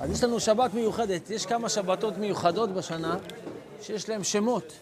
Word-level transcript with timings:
אז 0.00 0.10
יש 0.10 0.24
לנו 0.24 0.40
שבת 0.40 0.74
מיוחדת. 0.74 1.30
יש 1.30 1.46
כמה 1.46 1.68
שבתות 1.68 2.18
מיוחדות 2.18 2.70
בשנה 2.70 3.16
שיש 3.82 4.08
להן 4.08 4.24
שמות. 4.24 4.72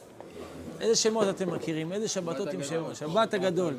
איזה 0.80 0.96
שמות 0.96 1.28
אתם 1.28 1.54
מכירים? 1.54 1.92
איזה 1.92 2.08
שבתות 2.08 2.48
עם 2.52 2.62
שמות? 2.62 2.96
שבת 2.96 3.34
הגדול. 3.34 3.74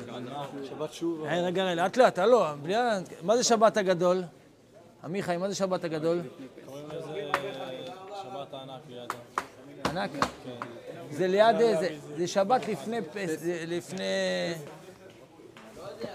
שבת 0.68 0.92
שוב. 0.92 1.24
היי, 1.24 1.42
רגע, 1.42 1.64
רגע, 1.64 1.82
לאט 1.82 1.96
לאט, 1.96 2.18
הלו, 2.18 2.44
בלי 2.62 2.76
ה- 2.76 2.98
מה 3.22 3.36
זה 3.36 3.44
שבת 3.44 3.76
הגדול? 3.76 4.22
עמיחי, 5.04 5.36
מה 5.36 5.48
זה 5.48 5.54
שבת 5.54 5.84
הגדול? 5.84 6.20
שבת 8.22 8.54
הענק 8.54 8.80
לידו. 8.88 9.14
ענק. 9.90 10.10
זה 11.10 11.26
ליד, 11.26 11.58
זה, 11.58 11.88
זה 12.16 12.26
שבת 12.26 12.68
לפני 12.68 13.02
פסח, 13.02 13.40
לפני... 13.66 14.04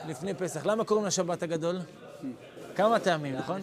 לפני 0.07 0.33
פסח. 0.33 0.65
למה 0.65 0.83
קוראים 0.85 1.05
לה 1.05 1.11
שבת 1.11 1.43
הגדול? 1.43 1.79
כמה 2.75 2.99
טעמים, 2.99 3.35
נכון? 3.35 3.61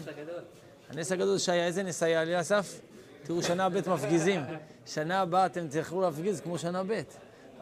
הנס 0.93 1.13
הגדול 1.13 1.39
שהיה, 1.39 1.67
איזה 1.67 1.83
נס 1.83 2.03
היה 2.03 2.25
לי, 2.25 2.41
אסף? 2.41 2.81
תראו, 3.23 3.43
שנה 3.43 3.69
ב' 3.69 3.91
מפגיזים. 3.91 4.41
שנה 4.87 5.21
הבאה 5.21 5.47
אתם 5.47 5.69
תלכו 5.69 6.01
להפגיז 6.01 6.41
כמו 6.41 6.59
שנה 6.59 6.83
ב'. 6.85 7.03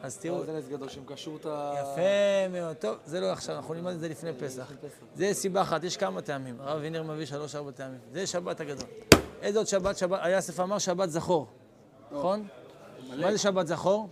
אז 0.03 0.19
תראו, 0.19 0.45
זה 0.45 0.59
נס 0.59 0.69
גדול 0.69 0.89
שהם 0.89 1.05
קשרו 1.07 1.37
את 1.37 1.47
ה... 1.47 1.75
יפה 1.81 2.49
מאוד. 2.51 2.77
טוב, 2.77 2.97
זה 3.07 3.21
לא 3.21 3.33
עכשיו, 3.33 3.57
אנחנו 3.57 3.75
נלמד 3.75 3.93
את 3.93 4.01
זה 4.01 4.09
לפני 4.09 4.33
פסח. 4.33 4.73
זה 5.15 5.31
סיבה 5.33 5.63
אחת, 5.63 5.85
יש 5.85 5.97
כמה 5.97 6.23
טעמים. 6.23 6.57
הרב 6.61 6.79
וינר 6.81 7.03
מביא 7.03 7.27
שלוש 7.27 7.55
ארבע 7.55 7.71
טעמים. 7.71 7.99
זה 8.13 8.27
שבת 8.27 8.61
הגדול. 8.61 8.89
איזה 9.43 9.59
עוד 9.59 9.67
שבת? 9.67 9.99
שבת, 9.99 10.19
היאסף 10.23 10.61
אמר 10.61 10.79
שבת 10.79 11.11
זכור, 11.11 11.47
נכון? 12.13 12.47
מה 13.17 13.33
זה 13.33 13.39
שבת 13.39 13.67
זכור? 13.67 14.09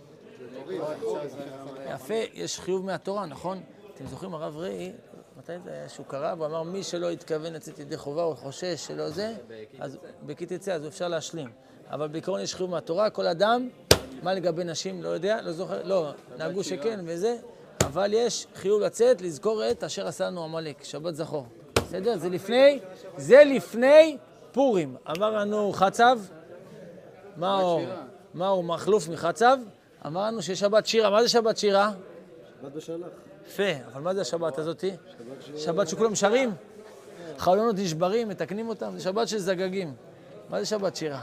יפה, 1.89 2.13
יש 2.33 2.59
חיוב 2.59 2.85
מהתורה, 2.85 3.25
נכון? 3.25 3.61
אתם 3.95 4.07
זוכרים, 4.07 4.33
הרב 4.33 4.57
ראי, 4.57 4.91
מתי 5.39 5.51
זה 5.63 5.71
היה 5.71 5.89
שהוא 5.89 6.05
קרא? 6.05 6.33
והוא 6.37 6.45
אמר, 6.45 6.63
מי 6.63 6.83
שלא 6.83 7.09
התכוון 7.09 7.53
לצאת 7.53 7.79
ידי 7.79 7.97
חובה 7.97 8.23
או 8.23 8.35
חושש 8.35 8.87
שלא 8.87 9.09
זה, 9.09 9.33
אז 9.79 9.97
בכי 10.25 10.45
תצא, 10.45 10.73
אז 10.73 10.87
אפשר 10.87 11.07
להשלים. 11.07 11.49
אבל 11.89 12.07
בעיקרון 12.07 12.41
יש 12.41 12.55
חיוב 12.55 12.69
מהתורה, 12.69 13.09
כל 13.09 13.27
אדם, 13.27 13.69
מה 14.23 14.33
לגבי 14.33 14.63
נשים, 14.63 15.03
לא 15.03 15.09
יודע, 15.09 15.41
לא 15.41 15.51
זוכר, 15.51 15.83
לא, 15.83 16.11
נהגו 16.37 16.63
שכן 16.63 16.99
וזה, 17.05 17.37
אבל 17.81 18.13
יש 18.13 18.47
חיוב 18.55 18.81
לצאת, 18.81 19.21
לזכור 19.21 19.71
את 19.71 19.83
אשר 19.83 20.07
עשה 20.07 20.27
לנו 20.27 20.43
עמלק, 20.43 20.83
שבת 20.83 21.15
זכור. 21.15 21.45
בסדר? 21.75 22.17
זה 22.17 22.29
לפני, 22.29 22.79
זה 23.17 23.43
לפני 23.43 24.17
פורים. 24.51 24.95
אמר 25.17 25.29
לנו 25.29 25.71
חצב, 25.73 26.19
מה 27.37 27.59
הוא? 27.59 27.81
מה 28.33 28.47
הוא 28.47 28.63
מחלוף 28.63 29.09
מחצב? 29.09 29.57
אמר 30.05 30.21
לנו 30.21 30.41
שיש 30.41 30.59
שבת 30.59 30.85
שירה. 30.85 31.09
מה 31.09 31.23
זה 31.23 31.29
שבת 31.29 31.57
שירה? 31.57 31.91
שבת 32.61 32.71
בשלח. 32.71 33.28
יפה, 33.49 33.85
אבל 33.93 34.01
מה 34.01 34.13
זה 34.13 34.21
השבת 34.21 34.57
הזאתי? 34.57 34.91
שבת 35.57 35.87
שכולם 35.87 36.15
שרים? 36.15 36.53
חלונות 37.37 37.75
נשברים, 37.75 38.27
מתקנים 38.27 38.69
אותם, 38.69 38.91
זה 38.97 39.03
שבת 39.03 39.27
של 39.27 39.37
זגגים. 39.37 39.93
מה 40.49 40.59
זה 40.59 40.65
שבת 40.65 40.95
שירה? 40.95 41.21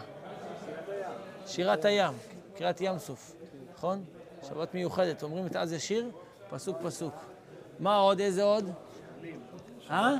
שירת 1.47 1.85
הים, 1.85 2.13
קריאת 2.57 2.81
ים 2.81 2.99
סוף, 2.99 3.35
נכון? 3.75 4.05
שבת 4.49 4.75
מיוחדת, 4.75 5.23
אומרים 5.23 5.47
את 5.47 5.57
אז 5.57 5.73
ישיר, 5.73 6.11
פסוק 6.51 6.77
פסוק. 6.83 7.15
מה 7.79 7.97
עוד? 7.97 8.21
איזה 8.21 8.43
עוד? 8.43 8.71
אה? 9.91 10.15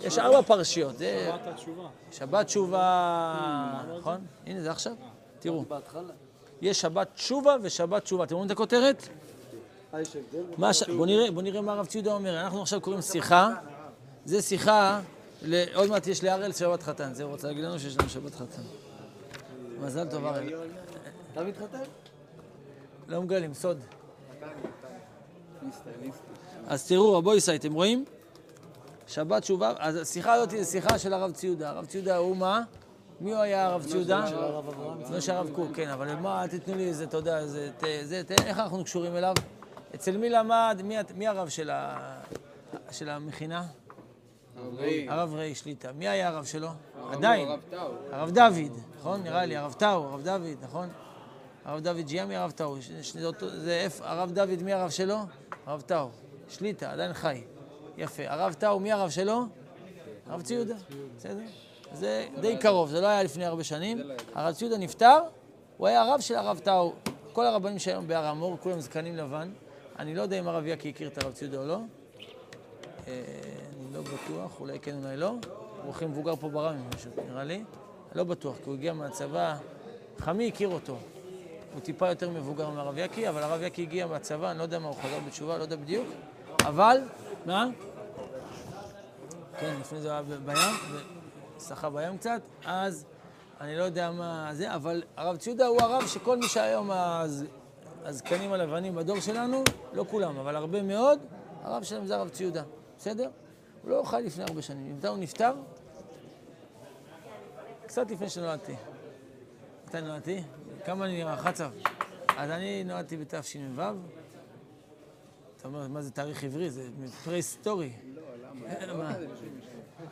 יש 0.00 0.18
ארבע 0.18 0.42
פרשיות, 0.42 0.94
שבת 0.98 1.46
התשובה. 1.46 1.88
שבת 2.12 2.46
תשובה, 2.46 3.82
נכון? 3.98 4.26
הנה 4.46 4.60
זה 4.60 4.70
עכשיו, 4.70 4.92
תראו. 5.38 5.64
יש 6.60 6.80
שבת 6.80 7.08
תשובה 7.14 7.56
ושבת 7.62 8.02
תשובה. 8.02 8.24
אתם 8.24 8.34
רואים 8.34 8.46
את 8.46 8.50
הכותרת? 8.50 9.08
בוא, 10.96 11.06
נראה, 11.06 11.30
בוא 11.30 11.42
נראה 11.42 11.60
מה 11.60 11.72
הרב 11.72 11.86
ציודה 11.86 12.12
אומר. 12.12 12.40
אנחנו 12.40 12.62
עכשיו 12.62 12.80
קוראים 12.80 13.02
שיחה. 13.02 13.50
זה 14.24 14.42
שיחה. 14.42 15.00
עוד 15.74 15.90
מעט 15.90 16.06
יש 16.06 16.24
להראל 16.24 16.52
שבת 16.52 16.82
חתן. 16.82 17.14
זה 17.14 17.24
רוצה 17.24 17.48
להגיד 17.48 17.64
לנו 17.64 17.78
שיש 17.78 17.96
לנו 17.96 18.08
שבת 18.08 18.34
חתן. 18.34 18.62
מזל 19.80 20.10
טוב, 20.10 20.26
הראל. 20.26 20.54
אתה 21.32 21.44
מתחתן? 21.44 21.82
לא 23.08 23.22
מגלים, 23.22 23.54
סוד. 23.54 23.78
אז 26.66 26.86
תראו, 26.86 27.34
ישראל, 27.34 27.56
אתם 27.56 27.72
רואים? 27.72 28.04
שבת 29.06 29.42
תשובה, 29.42 29.72
אז 29.78 29.96
השיחה 29.96 30.32
הזאת 30.32 30.50
היא 30.50 30.64
שיחה 30.64 30.98
של 30.98 31.12
הרב 31.12 31.32
ציודה. 31.32 31.70
הרב 31.70 31.86
ציודה 31.86 32.16
הוא 32.16 32.36
מה? 32.36 32.62
מי 33.20 33.32
הוא 33.32 33.40
היה 33.40 33.66
הרב 33.66 33.84
ציודה? 33.84 34.30
לא 35.10 35.20
של 35.20 35.32
הרב 35.32 35.50
קוק, 35.54 35.68
כן, 35.74 35.88
אבל 35.88 36.14
מה, 36.14 36.42
אל 36.42 36.48
תיתנו 36.48 36.74
לי 36.74 36.88
איזה, 36.88 37.04
אתה 37.04 37.16
יודע, 37.16 37.40
איך 38.44 38.58
אנחנו 38.58 38.84
קשורים 38.84 39.16
אליו? 39.16 39.34
אצל 39.94 40.16
מי 40.16 40.30
למד, 40.30 40.80
מי, 40.84 40.96
מי 41.14 41.26
הרב 41.26 41.48
של, 41.48 41.70
ה, 41.70 41.98
של 42.90 43.08
המכינה? 43.08 43.64
הרב 45.08 45.34
ראי 45.34 45.54
שליטה. 45.54 45.92
מי 45.92 46.08
היה 46.08 46.28
הרב 46.28 46.44
שלו? 46.44 46.68
עדיין. 47.12 47.48
הרב 48.10 48.30
דוד, 48.30 48.72
נכון? 48.98 49.22
נראה 49.22 49.44
לי, 49.44 49.56
הרב 49.56 49.72
טאו, 49.72 50.04
הרב 50.04 50.22
דוד, 50.22 50.56
נכון? 50.62 50.88
הרב 51.64 51.80
דוד 51.80 52.06
ג'יאמי, 52.06 52.36
הרב 52.36 52.50
טאו. 52.50 52.76
זה 53.40 53.86
הרב 54.00 54.30
דוד, 54.32 54.62
מי 54.62 54.72
הרב 54.72 54.90
שלו? 54.90 55.16
הרב 55.66 55.80
טאו. 55.80 56.08
שליטה, 56.48 56.92
עדיין 56.92 57.12
חי. 57.12 57.44
יפה. 57.96 58.22
הרב 58.26 58.52
טאו, 58.52 58.80
מי 58.80 58.92
הרב 58.92 59.10
שלו? 59.10 59.42
הרב 60.26 60.42
ציודה. 60.42 60.74
בסדר? 61.16 61.38
זה 61.92 62.26
די 62.40 62.56
קרוב, 62.56 62.90
זה 62.90 63.00
לא 63.00 63.06
היה 63.06 63.22
לפני 63.22 63.44
הרבה 63.44 63.64
שנים. 63.64 64.02
הרב 64.34 64.54
ציודה 64.54 64.78
נפטר, 64.78 65.18
הוא 65.76 65.86
היה 65.86 66.02
הרב 66.02 66.20
של 66.20 66.34
הרב 66.34 66.58
טאו. 66.58 66.92
כל 67.32 67.46
הרבנים 67.46 67.78
שהיום 67.78 68.08
בהר 68.08 68.26
המור, 68.26 68.58
כולם 68.60 68.80
זקנים 68.80 69.16
לבן. 69.16 69.52
אני 70.02 70.14
לא 70.14 70.22
יודע 70.22 70.38
אם 70.38 70.48
הרב 70.48 70.66
יקי 70.66 70.88
הכיר 70.88 71.08
את 71.08 71.22
הרב 71.22 71.32
ציודה 71.32 71.58
או 71.58 71.66
לא. 71.66 71.74
אה, 71.74 71.80
אני 73.08 73.94
לא 73.94 74.00
בטוח, 74.02 74.60
אולי 74.60 74.78
כן, 74.80 74.96
אולי 75.04 75.16
לא. 75.16 75.34
הוא 75.82 75.90
הכי 75.90 76.06
מבוגר 76.06 76.36
פה 76.36 76.48
ברמי, 76.48 76.80
פשוט, 76.90 77.12
נראה 77.30 77.44
לי. 77.44 77.64
לא 78.14 78.24
בטוח, 78.24 78.56
כי 78.56 78.62
הוא 78.66 78.74
הגיע 78.74 78.92
מהצבא, 78.92 79.56
חמי 80.18 80.48
הכיר 80.48 80.68
אותו. 80.68 80.96
הוא 81.72 81.80
טיפה 81.80 82.08
יותר 82.08 82.30
מבוגר 82.30 82.70
מהרב 82.70 82.98
יקי, 82.98 83.28
אבל 83.28 83.42
הרב 83.42 83.62
יקי 83.62 83.82
הגיע 83.82 84.06
מהצבא, 84.06 84.50
אני 84.50 84.58
לא 84.58 84.62
יודע 84.62 84.78
מה, 84.78 84.88
הוא 84.88 84.96
חזר 84.96 85.18
בתשובה, 85.26 85.56
לא 85.58 85.62
יודע 85.62 85.76
בדיוק. 85.76 86.06
אבל, 86.66 87.00
מה? 87.46 87.66
כן, 89.60 89.74
לפני 89.80 90.00
זה 90.00 90.10
היה 90.10 90.22
בים, 90.22 90.56
שחה 91.68 91.90
בים 91.90 92.18
קצת, 92.18 92.42
אז 92.64 93.04
אני 93.60 93.76
לא 93.76 93.82
יודע 93.84 94.10
מה 94.10 94.50
זה, 94.52 94.74
אבל 94.74 95.02
הרב 95.16 95.36
ציודה 95.36 95.66
הוא 95.66 95.80
הרב 95.82 96.06
שכל 96.06 96.36
מי 96.36 96.48
שהיום 96.48 96.90
הז- 96.90 97.44
הזקנים 98.04 98.52
הלבנים 98.52 98.94
בדור 98.94 99.20
שלנו, 99.20 99.62
לא 99.92 100.04
כולם, 100.10 100.38
אבל 100.38 100.56
הרבה 100.56 100.82
מאוד, 100.82 101.18
הרב 101.62 101.82
שלהם 101.82 102.06
זה 102.06 102.16
הרב 102.16 102.28
ציודה, 102.28 102.62
בסדר? 102.98 103.30
הוא 103.82 103.90
לא 103.90 104.02
חי 104.04 104.22
לפני 104.24 104.44
הרבה 104.44 104.62
שנים. 104.62 104.96
מתי 104.96 105.08
הוא 105.08 105.18
נפטר? 105.18 105.52
קצת 107.86 108.10
לפני 108.10 108.28
שנולדתי. 108.28 108.74
מתי 109.86 110.00
נולדתי? 110.00 110.42
כמה 110.84 111.04
אני 111.04 111.16
נראה? 111.16 111.36
חצב. 111.36 111.70
אז 112.36 112.50
אני 112.50 112.84
נולדתי 112.84 113.16
בתשמ"ו. 113.16 113.82
אתה 115.56 115.68
אומר, 115.68 115.88
מה 115.88 116.02
זה 116.02 116.10
תאריך 116.10 116.44
עברי? 116.44 116.70
זה 116.70 116.88
פרה-היסטורי. 117.24 117.92
מה? 118.96 119.14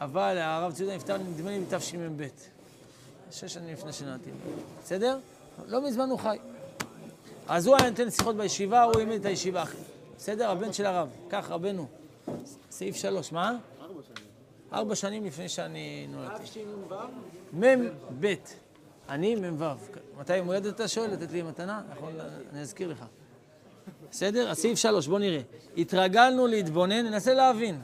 אבל 0.00 0.38
הרב 0.38 0.72
ציודה 0.72 0.96
נפטר, 0.96 1.18
נדמה 1.18 1.50
לי, 1.50 1.60
בתשמ"ב. 1.60 2.26
שש 3.30 3.54
שנים 3.54 3.72
לפני 3.72 3.92
שנולדתי. 3.92 4.30
בסדר? 4.82 5.18
לא 5.66 5.86
מזמן 5.86 6.10
הוא 6.10 6.18
חי. 6.18 6.38
אז 7.50 7.66
הוא 7.66 7.77
היה 7.77 7.91
נותן 7.91 8.11
שיחות 8.11 8.37
בישיבה, 8.37 8.83
הוא 8.83 8.99
העמיד 8.99 9.21
את 9.21 9.27
הישיבה. 9.27 9.65
בסדר? 10.16 10.50
הבן 10.50 10.72
של 10.72 10.87
הרב. 10.87 11.09
כך, 11.31 11.50
רבנו. 11.50 11.87
סעיף 12.71 12.97
שלוש, 12.97 13.33
מה? 13.33 13.56
ארבע 13.81 14.03
שנים. 14.03 14.28
ארבע 14.72 14.94
שנים 14.94 15.25
לפני 15.25 15.49
שאני 15.49 16.06
נולדתי. 16.11 16.65
מ"ב. 17.53 18.34
אני 19.09 19.34
מ"ו. 19.34 19.65
מתי 20.19 20.37
יום 20.37 20.47
הולדת 20.47 20.75
אתה 20.75 20.88
שואל? 20.88 21.11
לתת 21.11 21.33
לי 21.33 21.43
מתנה? 21.43 21.83
נכון, 21.91 22.12
אני 22.53 22.61
אזכיר 22.61 22.88
לך. 22.88 23.05
בסדר? 24.11 24.50
אז 24.50 24.59
סעיף 24.59 24.78
שלוש, 24.78 25.06
בוא 25.06 25.19
נראה. 25.19 25.41
התרגלנו 25.77 26.47
להתבונן, 26.47 27.06
ננסה 27.06 27.34
להבין. 27.34 27.81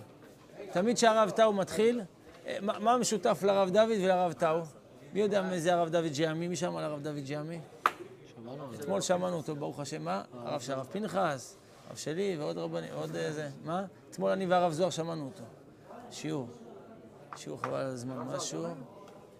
תמיד 0.72 0.96
כשהרב 0.96 1.30
טאו 1.30 1.52
מתחיל, 1.52 2.00
אה, 2.46 2.58
מה 2.62 2.78
מה 2.78 2.96
משותף 2.96 3.42
לרב 3.42 3.70
דוד 3.70 3.98
ולרב 4.00 4.32
טאו? 4.32 4.60
מי 5.12 5.20
יודע 5.20 5.42
מי 5.42 5.60
זה 5.60 5.74
הרב 5.74 5.88
דוד 5.88 6.12
ג'יאמי? 6.12 6.48
מי 6.48 6.56
שמע 6.56 6.78
על 6.78 6.84
הרב 6.84 7.02
דוד 7.02 7.24
ג'יאמי? 7.24 7.58
אתמול 8.80 9.00
שמענו 9.00 9.36
אותו, 9.36 9.56
ברוך 9.56 9.80
השם, 9.80 10.04
מה? 10.04 10.22
הרב 10.32 10.60
של 10.60 10.72
הרב 10.72 10.86
פנחס, 10.92 11.56
הרב 11.88 11.96
שלי 11.96 12.36
ועוד 12.38 12.58
רבנים, 12.58 12.90
עוד 12.94 13.16
איזה, 13.16 13.48
מה? 13.64 13.84
אתמול 14.10 14.30
אני 14.30 14.46
והרב 14.46 14.72
זוהר 14.72 14.90
שמענו 14.90 15.24
אותו. 15.24 15.42
שיעור. 16.10 16.48
שיעור 17.36 17.62
חבל 17.62 17.74
על 17.74 17.86
הזמן, 17.86 18.16
משהו. 18.18 18.66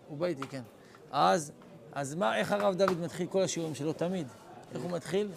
הוא 0.09 0.19
בא 0.19 0.27
איתי, 0.27 0.47
כן. 0.47 0.63
אז, 1.11 1.53
אז 1.93 2.15
מה, 2.15 2.37
איך 2.37 2.53
הרב 2.53 2.75
דוד 2.75 3.01
מתחיל 3.01 3.27
כל 3.27 3.43
השיעורים 3.43 3.75
שלו 3.75 3.93
תמיד? 3.93 4.27
איך 4.75 4.83
הוא 4.83 4.91
מתחיל? 4.91 5.29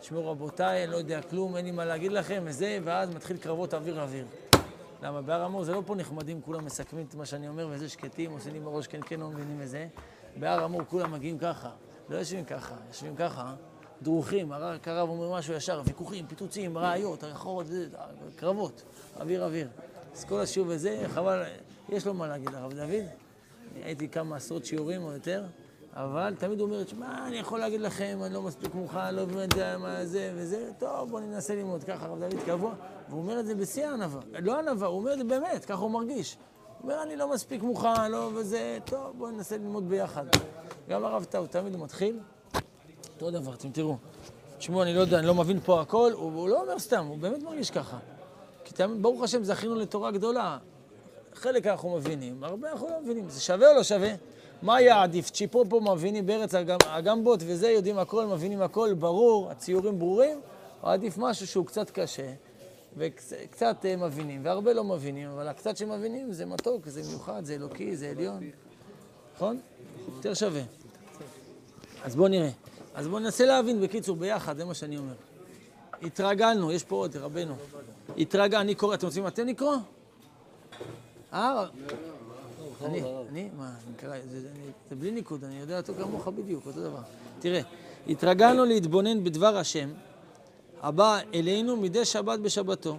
תשמעו 0.00 0.30
רבותיי, 0.30 0.84
אני 0.84 0.92
לא 0.92 0.96
יודע 0.96 1.22
כלום, 1.22 1.56
אין 1.56 1.64
לי 1.64 1.70
מה 1.70 1.84
להגיד 1.84 2.12
לכם, 2.12 2.42
וזה, 2.46 2.78
ואז 2.84 3.10
מתחיל 3.10 3.36
קרבות 3.36 3.74
אוויר 3.74 4.02
אוויר. 4.02 4.26
למה? 5.02 5.22
בהר 5.22 5.42
המור 5.42 5.64
זה 5.64 5.72
לא 5.72 5.82
פה 5.86 5.94
נחמדים, 5.94 6.40
כולם 6.42 6.64
מסכמים 6.64 7.06
את 7.08 7.14
מה 7.14 7.26
שאני 7.26 7.48
אומר, 7.48 7.68
וזה 7.70 7.88
שקטים, 7.88 8.30
עושים 8.30 8.52
לי 8.52 8.60
בראש 8.60 8.86
כן 8.86 9.00
כן, 9.06 9.20
לא 9.20 9.28
מבינים 9.28 9.56
וזה. 9.60 9.88
בהר 10.36 10.64
המור 10.64 10.82
כולם 10.88 11.12
מגיעים 11.12 11.38
ככה, 11.38 11.70
לא 12.08 12.16
יושבים 12.16 12.44
ככה, 12.44 12.74
יושבים 12.88 13.16
ככה, 13.16 13.54
דרוכים, 14.02 14.52
הרב 14.52 14.78
הרב 14.86 15.08
אומר 15.08 15.32
משהו 15.32 15.54
ישר, 15.54 15.82
ויכוחים, 15.84 16.26
פיצוצים, 16.26 16.78
ראיות, 16.78 17.22
הרחובות, 17.22 17.66
קרבות, 18.36 18.82
אוויר 19.20 19.44
אוויר. 19.44 19.68
אז 20.14 20.24
כל 20.24 20.40
השיעור 20.40 20.68
וזה, 20.70 21.04
חבל, 21.08 21.42
יש 21.88 22.06
לו 22.06 22.14
מה 22.14 22.28
להגיד 22.28 22.48
לרב 22.50 22.72
דוד. 22.72 23.04
הייתי 23.82 24.08
כמה 24.08 24.36
עשרות 24.36 24.64
שיעורים 24.64 25.02
או 25.02 25.12
יותר, 25.12 25.44
אבל 25.92 26.34
תמיד 26.38 26.60
הוא 26.60 26.68
אומר, 26.68 26.86
שמע, 26.86 27.26
אני 27.26 27.36
יכול 27.36 27.60
להגיד 27.60 27.80
לכם, 27.80 28.18
אני 28.24 28.34
לא 28.34 28.42
מספיק 28.42 28.74
מוכן, 28.74 29.14
לא 29.14 29.24
באמת 29.24 29.52
יודע 29.52 29.78
מה 29.78 30.06
זה 30.06 30.32
וזה, 30.34 30.70
טוב, 30.78 31.10
בוא 31.10 31.20
ננסה 31.20 31.54
ללמוד. 31.54 31.84
ככה 31.84 32.06
הרב 32.06 32.20
דוד 32.20 32.42
קבוע, 32.46 32.74
והוא 33.08 33.20
אומר 33.20 33.40
את 33.40 33.46
זה 33.46 33.54
בשיא 33.54 33.86
הענווה. 33.86 34.20
לא 34.32 34.58
ענווה, 34.58 34.88
הוא 34.88 34.98
אומר 34.98 35.12
את 35.12 35.18
זה 35.18 35.24
באמת, 35.24 35.64
ככה 35.64 35.80
הוא 35.80 35.90
מרגיש. 35.90 36.36
אומר, 36.84 37.02
אני 37.02 37.16
לא 37.16 37.30
מספיק 37.30 37.62
מוכן, 37.62 38.10
לא 38.10 38.30
וזה, 38.34 38.78
טוב, 38.84 39.12
בוא 39.18 39.30
ננסה 39.30 39.56
ללמוד 39.56 39.88
ביחד. 39.88 40.24
גם 40.88 41.04
הרב 41.04 41.24
טאו, 41.24 41.46
תמיד 41.46 41.76
מתחיל, 41.76 42.18
אותו 43.14 43.30
דבר, 43.30 43.54
אתם 43.54 43.70
תראו. 43.70 43.96
תשמעו, 44.58 44.82
אני 44.82 44.94
לא 44.94 45.00
יודע, 45.00 45.18
אני 45.18 45.26
לא 45.26 45.34
מבין 45.34 45.60
פה 45.60 45.80
הכל, 45.80 46.12
הוא, 46.14 46.32
הוא 46.32 46.48
לא 46.48 46.62
אומר 46.62 46.78
סתם, 46.78 47.06
הוא 47.06 47.18
באמת 47.18 47.42
מרגיש 47.42 47.70
ככה. 47.70 47.98
כי 48.64 48.74
תמיד, 48.74 49.02
ברוך 49.02 49.22
השם, 49.22 49.44
זכינו 49.44 49.74
לתורה 49.74 50.10
גדולה. 50.10 50.58
חלק 51.34 51.66
אנחנו 51.66 51.96
מבינים, 51.96 52.44
הרבה 52.44 52.72
אנחנו 52.72 52.88
לא 52.88 53.00
מבינים. 53.02 53.28
זה 53.28 53.40
שווה 53.40 53.70
או 53.70 53.76
לא 53.76 53.82
שווה? 53.82 54.10
מה 54.62 54.76
היה 54.76 55.02
עדיף? 55.02 55.30
צ'יפו 55.30 55.64
פה 55.68 55.80
מבינים 55.80 56.26
בארץ 56.26 56.54
אגם, 56.54 56.78
אגמבות 56.86 57.40
וזה, 57.46 57.70
יודעים 57.70 57.98
הכל, 57.98 58.26
מבינים 58.26 58.62
הכל, 58.62 58.94
ברור, 58.94 59.50
הציורים 59.50 59.98
ברורים, 59.98 60.40
או 60.82 60.88
עדיף 60.88 61.18
משהו 61.18 61.46
שהוא 61.46 61.66
קצת 61.66 61.90
קשה, 61.90 62.32
וקצת 62.96 63.84
uh, 63.84 63.96
מבינים, 63.96 64.40
והרבה 64.44 64.72
לא 64.72 64.84
מבינים, 64.84 65.28
אבל 65.28 65.48
הקצת 65.48 65.76
שמבינים 65.76 66.32
זה 66.32 66.46
מתוק, 66.46 66.88
זה 66.88 67.02
מיוחד, 67.08 67.44
זה 67.44 67.54
אלוקי, 67.54 67.96
זה 67.96 68.10
עליון. 68.10 68.50
נכון? 69.34 69.60
יותר 70.16 70.34
שווה. 70.34 70.62
אז 72.04 72.16
בואו 72.16 72.28
נראה. 72.28 72.50
אז 72.94 73.08
בואו 73.08 73.18
ננסה 73.18 73.44
להבין, 73.44 73.80
בקיצור, 73.80 74.16
ביחד, 74.16 74.56
זה 74.56 74.64
מה 74.64 74.74
שאני 74.74 74.98
אומר. 74.98 75.14
התרגלנו, 76.02 76.72
יש 76.72 76.84
פה 76.84 76.96
עוד, 76.96 77.16
רבנו. 77.16 77.54
התרגל, 78.18 78.58
אני 78.58 78.74
קורא, 78.74 78.94
אתם 78.94 79.06
רוצים 79.06 79.26
אתם 79.26 79.46
לקרוא? 79.46 79.76
אה? 81.32 81.66
אני, 82.84 83.02
אני, 83.28 83.48
מה, 83.56 83.72
זה, 84.00 84.20
זה, 84.30 84.48
זה 84.90 84.96
בלי 84.96 85.10
ניקוד, 85.10 85.44
אני 85.44 85.60
יודע 85.60 85.76
אותו 85.76 85.94
כמוך 85.94 86.28
בדיוק, 86.28 86.66
אותו 86.66 86.80
דבר. 86.80 87.02
תראה, 87.40 87.60
התרגלנו 88.08 88.64
להתבונן 88.64 89.24
בדבר 89.24 89.56
השם, 89.56 89.90
הבא 90.84 91.18
אלינו 91.34 91.76
מדי 91.76 92.04
שבת 92.04 92.38
בשבתו. 92.38 92.98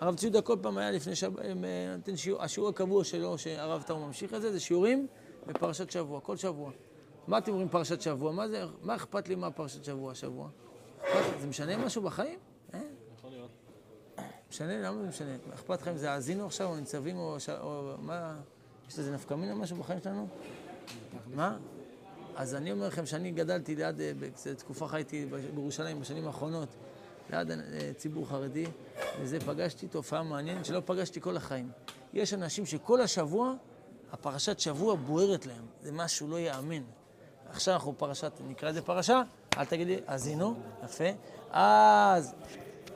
הרב 0.00 0.14
ציודה 0.14 0.42
כל 0.42 0.56
פעם 0.62 0.78
היה 0.78 0.90
לפני 0.90 1.14
שבת, 1.14 1.38
אה, 1.38 2.16
שיעור, 2.16 2.42
השיעור 2.42 2.68
הקבוע 2.68 3.04
שלו, 3.04 3.38
שהרב 3.38 3.82
טאו 3.82 3.98
ממשיך 3.98 4.34
את 4.34 4.42
זה, 4.42 4.52
זה 4.52 4.60
שיעורים 4.60 5.06
בפרשת 5.46 5.90
שבוע, 5.90 6.20
כל 6.20 6.36
שבוע. 6.36 6.70
מה 7.26 7.38
אתם 7.38 7.50
אומרים 7.52 7.68
פרשת 7.68 8.00
שבוע? 8.00 8.32
מה 8.32 8.48
זה, 8.48 8.64
מה 8.82 8.96
אכפת 8.96 9.28
לי 9.28 9.34
מה 9.34 9.50
פרשת 9.50 9.84
שבוע 9.84 10.12
השבוע? 10.12 10.48
זה 11.40 11.46
משנה 11.46 11.76
משהו 11.76 12.02
בחיים? 12.02 12.38
אה? 12.74 12.80
משנה? 14.50 14.78
למה 14.78 15.02
זה 15.02 15.08
משנה? 15.08 15.36
אכפת 15.54 15.82
לך 15.82 15.88
אם 15.88 15.96
זה 15.96 16.12
האזינו 16.12 16.46
עכשיו, 16.46 16.68
או 16.68 16.76
ניצבים, 16.76 17.16
או 17.18 17.36
מה... 17.98 18.36
יש 18.88 18.98
לזה 18.98 19.14
נפקא 19.14 19.34
מינה 19.34 19.54
משהו 19.54 19.76
בחיים 19.76 20.00
שלנו? 20.00 20.28
מה? 21.34 21.56
אז 22.36 22.54
אני 22.54 22.72
אומר 22.72 22.86
לכם 22.86 23.06
שאני 23.06 23.30
גדלתי 23.30 23.76
ליד, 23.76 24.00
אה, 24.00 24.12
תקופה 24.58 24.88
חייתי 24.88 25.26
בירושלים 25.54 26.00
בשנים 26.00 26.26
האחרונות, 26.26 26.68
ליד 27.30 27.50
אה, 27.50 27.56
ציבור 27.96 28.28
חרדי, 28.28 28.66
וזה 29.20 29.40
פגשתי 29.40 29.88
תופעה 29.88 30.22
מעניינת 30.22 30.64
שלא 30.64 30.82
פגשתי 30.84 31.20
כל 31.20 31.36
החיים. 31.36 31.70
יש 32.14 32.34
אנשים 32.34 32.66
שכל 32.66 33.00
השבוע, 33.00 33.54
הפרשת 34.12 34.60
שבוע 34.60 34.94
בוערת 34.94 35.46
להם. 35.46 35.64
זה 35.80 35.92
משהו 35.92 36.28
לא 36.28 36.36
ייאמן. 36.36 36.82
עכשיו 37.50 37.74
אנחנו 37.74 37.98
פרשת, 37.98 38.32
נקרא 38.48 38.68
לזה 38.68 38.82
פרשה, 38.82 39.22
אל 39.58 39.64
תגידי, 39.64 39.96
האזינו, 40.06 40.54
יפה. 40.84 41.08
אז 41.50 42.34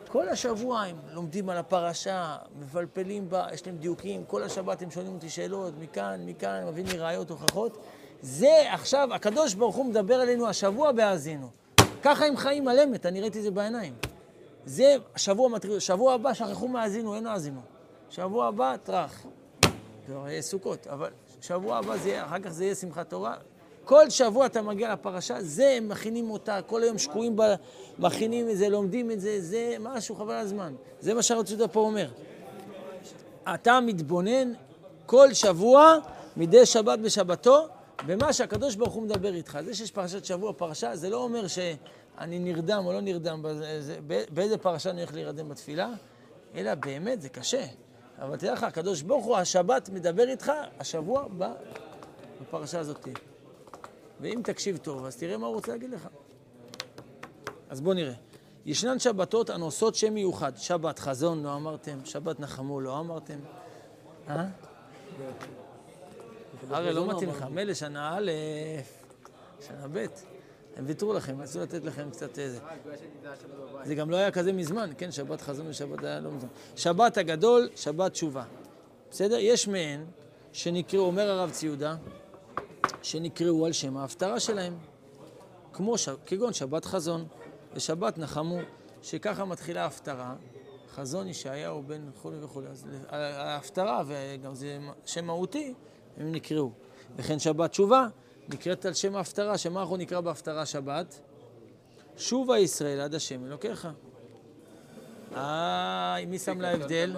כל 0.08 0.28
השבוע 0.28 0.82
הם 0.82 0.96
לומדים 1.12 1.48
על 1.48 1.56
הפרשה, 1.56 2.36
מבלפלים 2.58 3.28
בה, 3.28 3.46
יש 3.52 3.66
להם 3.66 3.76
דיוקים, 3.76 4.24
כל 4.24 4.42
השבת 4.42 4.82
הם 4.82 4.90
שואלים 4.90 5.14
אותי 5.14 5.28
שאלות, 5.28 5.74
מכאן, 5.78 6.20
מכאן, 6.26 6.64
מביאים 6.66 6.86
לי 6.86 6.98
ראיות, 6.98 7.30
הוכחות. 7.30 7.84
זה 8.22 8.72
עכשיו, 8.72 9.08
הקדוש 9.14 9.54
ברוך 9.54 9.76
הוא 9.76 9.86
מדבר 9.86 10.14
עלינו 10.14 10.48
השבוע 10.48 10.92
בהאזינו. 10.92 11.48
ככה 12.02 12.26
הם 12.26 12.36
חיים 12.36 12.68
על 12.68 12.80
אמת, 12.80 13.06
אני 13.06 13.20
ראיתי 13.20 13.38
את 13.38 13.44
זה 13.44 13.50
בעיניים. 13.50 13.94
זה 14.64 14.96
שבוע 15.16 15.48
מטריד, 15.48 15.78
שבוע 15.78 16.14
הבא 16.14 16.34
שכחו 16.34 16.68
מהאזינו, 16.68 17.14
אין 17.14 17.26
האזינו. 17.26 17.60
שבוע 18.10 18.46
הבא, 18.46 18.76
טראח. 18.76 19.26
זה 20.08 20.14
יהיה 20.26 20.42
סוכות, 20.42 20.86
אבל 20.86 21.10
שבוע 21.40 21.76
הבא, 21.76 21.96
זה, 21.96 22.24
אחר 22.24 22.38
כך 22.38 22.50
זה 22.50 22.64
יהיה 22.64 22.74
שמחת 22.74 23.10
תורה. 23.10 23.34
כל 23.84 24.10
שבוע 24.10 24.46
אתה 24.46 24.62
מגיע 24.62 24.92
לפרשה, 24.92 25.36
זה, 25.40 25.74
הם 25.76 25.88
מכינים 25.88 26.30
אותה, 26.30 26.62
כל 26.62 26.82
היום 26.82 26.98
שקועים 26.98 27.36
בה, 27.36 27.54
מכינים 27.98 28.50
את 28.50 28.58
זה, 28.58 28.68
לומדים 28.68 29.10
את 29.10 29.20
זה, 29.20 29.40
זה 29.40 29.76
משהו 29.80 30.14
חבל 30.16 30.34
הזמן. 30.34 30.74
זה 31.00 31.14
מה 31.14 31.22
שהרב 31.22 31.46
ציודה 31.46 31.68
פה 31.68 31.80
אומר. 31.80 32.10
אתה 33.54 33.80
מתבונן 33.80 34.52
כל 35.06 35.34
שבוע, 35.34 35.96
מדי 36.36 36.66
שבת 36.66 36.98
בשבתו, 36.98 37.68
במה 38.06 38.32
שהקדוש 38.32 38.74
ברוך 38.74 38.94
הוא 38.94 39.02
מדבר 39.02 39.34
איתך. 39.34 39.58
זה 39.64 39.74
שיש 39.74 39.90
פרשת 39.90 40.24
שבוע, 40.24 40.52
פרשה, 40.52 40.96
זה 40.96 41.10
לא 41.10 41.16
אומר 41.16 41.46
שאני 41.46 42.38
נרדם 42.38 42.82
או 42.86 42.92
לא 42.92 43.00
נרדם, 43.00 43.44
באיזה 44.34 44.58
פרשה 44.58 44.90
אני 44.90 45.00
הולך 45.00 45.14
להירדם 45.14 45.48
בתפילה, 45.48 45.90
אלא 46.54 46.74
באמת, 46.74 47.20
זה 47.20 47.28
קשה. 47.28 47.64
אבל 48.18 48.36
תדע 48.36 48.52
לך, 48.52 48.62
הקדוש 48.62 49.02
ברוך 49.02 49.24
הוא, 49.24 49.36
השבת 49.36 49.88
מדבר 49.88 50.28
איתך, 50.28 50.52
השבוע 50.80 51.24
בפרשה 52.40 52.80
הזאת. 52.80 53.08
ואם 54.20 54.40
תקשיב 54.44 54.76
טוב, 54.76 55.04
אז 55.04 55.16
תראה 55.16 55.36
מה 55.36 55.46
הוא 55.46 55.54
רוצה 55.54 55.72
להגיד 55.72 55.90
לך. 55.90 56.08
אז 57.70 57.80
בואו 57.80 57.94
נראה. 57.94 58.14
ישנן 58.66 58.98
שבתות 58.98 59.50
הנושאות 59.50 59.94
שם 59.94 60.14
מיוחד. 60.14 60.52
שבת 60.56 60.98
חזון 60.98 61.42
לא 61.42 61.54
אמרתם, 61.54 61.98
שבת 62.04 62.40
נחמו 62.40 62.80
לא 62.80 63.00
אמרתם. 63.00 63.38
אה? 64.28 64.46
הרי 66.70 66.92
לא 66.92 67.06
מתאים 67.06 67.28
לך. 67.28 67.42
מילא 67.50 67.74
שנה 67.74 68.16
א', 68.16 68.30
שנה 69.66 69.88
ב', 69.92 70.06
הם 70.76 70.84
ויתרו 70.86 71.12
לכם, 71.12 71.40
רצו 71.40 71.60
לתת 71.60 71.84
לכם 71.84 72.10
קצת 72.10 72.38
איזה. 72.38 72.58
זה 73.84 73.94
גם 73.94 74.10
לא 74.10 74.16
היה 74.16 74.30
כזה 74.30 74.52
מזמן, 74.52 74.90
כן? 74.98 75.12
שבת 75.12 75.40
חזון 75.40 75.66
ושבת 75.66 76.04
היה 76.04 76.20
לא 76.20 76.30
מזמן. 76.30 76.48
שבת 76.76 77.18
הגדול, 77.18 77.68
שבת 77.76 78.12
תשובה. 78.12 78.44
בסדר? 79.10 79.36
יש 79.38 79.68
מהן 79.68 80.04
שנקראו, 80.52 81.04
אומר 81.04 81.30
הרב 81.30 81.50
ציודה, 81.50 81.96
שנקראו 83.02 83.66
על 83.66 83.72
שם 83.72 83.96
ההפטרה 83.96 84.40
שלהם, 84.40 84.78
כמו, 85.72 85.98
ש... 85.98 86.08
כגון 86.26 86.52
שבת 86.52 86.84
חזון 86.84 87.26
ושבת 87.74 88.18
נחמו, 88.18 88.58
שככה 89.02 89.44
מתחילה 89.44 89.82
ההפטרה, 89.82 90.34
חזון 90.94 91.28
ישעיהו 91.28 91.82
בן 91.82 92.08
וכולי 92.08 92.44
וכולי. 92.44 92.66
אז 92.66 92.86
ההפטרה, 93.08 94.02
וגם 94.06 94.54
זה 94.54 94.78
שם 95.04 95.24
מהותי, 95.24 95.74
הם 96.20 96.32
נקראו. 96.32 96.70
וכן 97.16 97.38
שבת 97.38 97.70
תשובה, 97.70 98.06
נקראת 98.48 98.86
על 98.86 98.94
שם 98.94 99.16
ההפטרה, 99.16 99.58
שמה 99.58 99.80
אנחנו 99.80 99.96
נקרא 99.96 100.20
בהפטרה 100.20 100.66
שבת? 100.66 101.20
שובה 102.16 102.58
ישראל 102.58 103.00
עד 103.00 103.14
השם 103.14 103.46
אלוקיך. 103.46 103.88
אה, 105.36 106.16
מי 106.26 106.38
שם 106.38 106.60
לה 106.60 106.70
הבדל? 106.70 107.16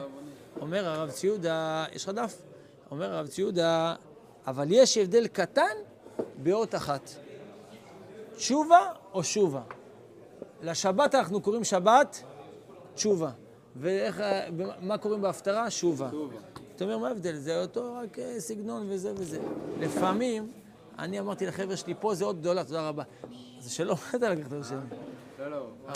אומר 0.60 0.88
הרב 0.88 1.10
ציודה, 1.10 1.84
יש 1.92 2.04
לך 2.04 2.10
דף? 2.10 2.42
אומר 2.90 3.14
הרב 3.14 3.26
ציודה, 3.26 3.94
אבל 4.46 4.66
יש 4.70 4.98
הבדל 4.98 5.26
קטן 5.26 5.76
באות 6.42 6.74
אחת. 6.74 7.10
תשובה 8.36 8.90
או 9.12 9.24
שובה. 9.24 9.62
לשבת 10.62 11.14
אנחנו 11.14 11.40
קוראים 11.40 11.64
שבת 11.64 12.22
תשובה. 12.94 13.30
ומה 13.76 14.98
קוראים 14.98 15.22
בהפטרה? 15.22 15.70
שובה. 15.70 16.10
אתה 16.76 16.84
אומר, 16.84 16.98
מה 16.98 17.08
ההבדל? 17.08 17.36
זה 17.36 17.62
אותו 17.62 17.94
רק 17.94 18.18
אה, 18.18 18.40
סגנון 18.40 18.86
וזה 18.88 19.12
וזה. 19.16 19.38
לפעמים, 19.80 20.52
אני 20.98 21.20
אמרתי 21.20 21.46
לחבר'ה 21.46 21.76
שלי, 21.76 21.94
פה 22.00 22.14
זה 22.14 22.24
עוד 22.24 22.40
גדולה, 22.40 22.64
תודה 22.64 22.88
רבה. 22.88 23.02
זה 23.60 23.70
שלא, 23.70 23.94
מה 23.94 24.18
אתה 24.18 24.30
לקחת 24.34 24.52
את 24.52 24.60
השם? 24.60 24.80
לא, 25.38 25.50
לא. 25.50 25.66
אה, 25.88 25.94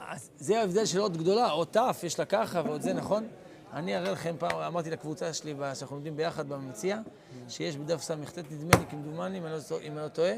אה, 0.00 0.14
זה 0.38 0.60
ההבדל 0.60 0.86
של 0.86 0.98
עוד 0.98 1.16
גדולה, 1.16 1.50
עוד 1.50 1.68
ת', 1.70 2.02
יש 2.02 2.18
לה 2.18 2.24
ככה 2.24 2.62
ועוד 2.64 2.82
זה, 2.82 2.92
נכון? 2.92 3.26
אני 3.72 3.96
אראה 3.96 4.12
לכם 4.12 4.34
פעם, 4.38 4.56
אמרתי 4.56 4.90
לקבוצה 4.90 5.32
שלי, 5.32 5.54
שאנחנו 5.74 5.96
לומדים 5.96 6.16
ביחד 6.16 6.48
במציע, 6.48 7.00
שיש 7.48 7.76
בדף 7.76 8.02
ס"ט, 8.02 8.38
נדמה 8.50 8.78
לי, 8.78 8.86
כמדומני, 8.90 9.38
אם 9.38 9.46
אני 9.46 9.96
לא 9.96 10.08
טועה, 10.08 10.34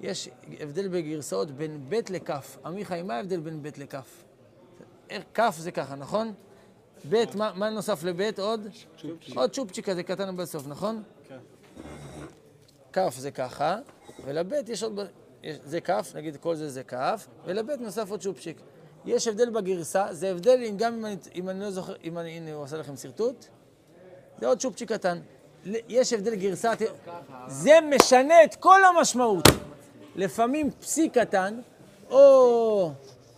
יש 0.00 0.28
הבדל 0.60 0.88
בגרסאות 0.88 1.50
בין 1.50 1.84
ב' 1.88 2.00
לכ'. 2.10 2.30
עמיחי, 2.64 3.02
מה 3.02 3.14
ההבדל 3.14 3.40
בין 3.40 3.62
ב' 3.62 3.68
לכ'? 3.76 4.02
כ' 5.34 5.40
זה 5.58 5.70
ככה, 5.70 5.94
נכון? 5.94 6.32
ב', 7.08 7.24
מה, 7.36 7.52
מה 7.54 7.70
נוסף 7.70 8.04
לב' 8.04 8.40
עוד? 8.40 8.68
צ'ופצ'יק. 8.96 9.36
עוד 9.36 9.50
צ'ופצ'יק 9.50 9.88
כזה 9.88 10.02
קטן 10.02 10.36
בסוף, 10.36 10.66
נכון? 10.66 11.02
כן. 11.28 11.38
כ' 12.92 13.12
זה 13.18 13.30
ככה, 13.30 13.78
ולב' 14.24 14.52
יש 14.68 14.82
עוד, 14.82 15.00
זה 15.64 15.80
כ', 15.80 16.14
נגיד 16.14 16.36
כל 16.36 16.56
זה 16.56 16.68
זה 16.68 16.82
כ', 16.82 16.94
ולב' 17.44 17.70
נוסף 17.70 18.10
עוד 18.10 18.20
צ'ופצ'יק. 18.20 18.60
יש 19.04 19.28
הבדל 19.28 19.50
בגרסה, 19.50 20.06
זה 20.10 20.30
הבדל 20.30 20.62
אם 20.68 20.76
גם 20.76 20.94
אם 20.94 21.04
אני, 21.06 21.16
אם 21.34 21.48
אני 21.48 21.60
לא 21.60 21.70
זוכר, 21.70 21.94
אם 22.04 22.18
אני, 22.18 22.30
הנה 22.30 22.52
הוא 22.52 22.62
עושה 22.62 22.76
לכם 22.76 22.96
שרטוט, 22.96 23.46
זה 24.40 24.46
עוד 24.46 24.58
צ'ופצ'יק 24.58 24.92
קטן. 24.92 25.18
יש 25.88 26.12
הבדל 26.12 26.34
גרסה, 26.34 26.72
זה 27.48 27.78
משנה 27.96 28.44
את 28.44 28.54
כל 28.54 28.80
המשמעות. 28.84 29.44
לפעמים 30.16 30.70
פסיק 30.70 31.18
קטן, 31.18 31.60
או 32.10 32.92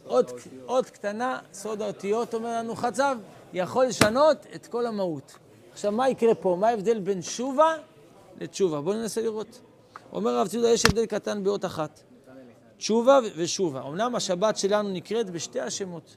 עוד, 0.07 0.31
עוד 0.67 0.87
קטנה, 0.87 1.39
סוד 1.53 1.83
האותיות 1.83 2.35
אומר 2.35 2.59
לנו 2.59 2.77
חצב, 2.77 3.17
יכול 3.53 3.87
לשנות 3.87 4.47
את 4.55 4.67
כל 4.67 4.87
המהות. 4.87 5.39
עכשיו, 5.73 5.93
מה 5.93 6.09
יקרה 6.09 6.35
פה? 6.35 6.57
מה 6.61 6.69
ההבדל 6.69 7.01
בין 7.01 7.21
תשובה 7.21 7.75
לתשובה? 8.41 8.81
בואו 8.81 8.97
ננסה 8.97 9.21
לראות. 9.21 9.61
אומר 10.13 10.31
הרב 10.31 10.49
ציודה, 10.49 10.69
יש 10.69 10.87
הבדל 10.87 11.07
קטן 11.07 11.45
באות 11.45 11.65
אחת. 11.65 12.03
תשובה 12.77 13.19
ושובה. 13.37 13.83
אמנם 13.83 14.15
השבת 14.15 14.57
שלנו 14.57 14.89
נקראת 14.89 15.31
בשתי 15.31 15.61
השמות. 15.61 16.17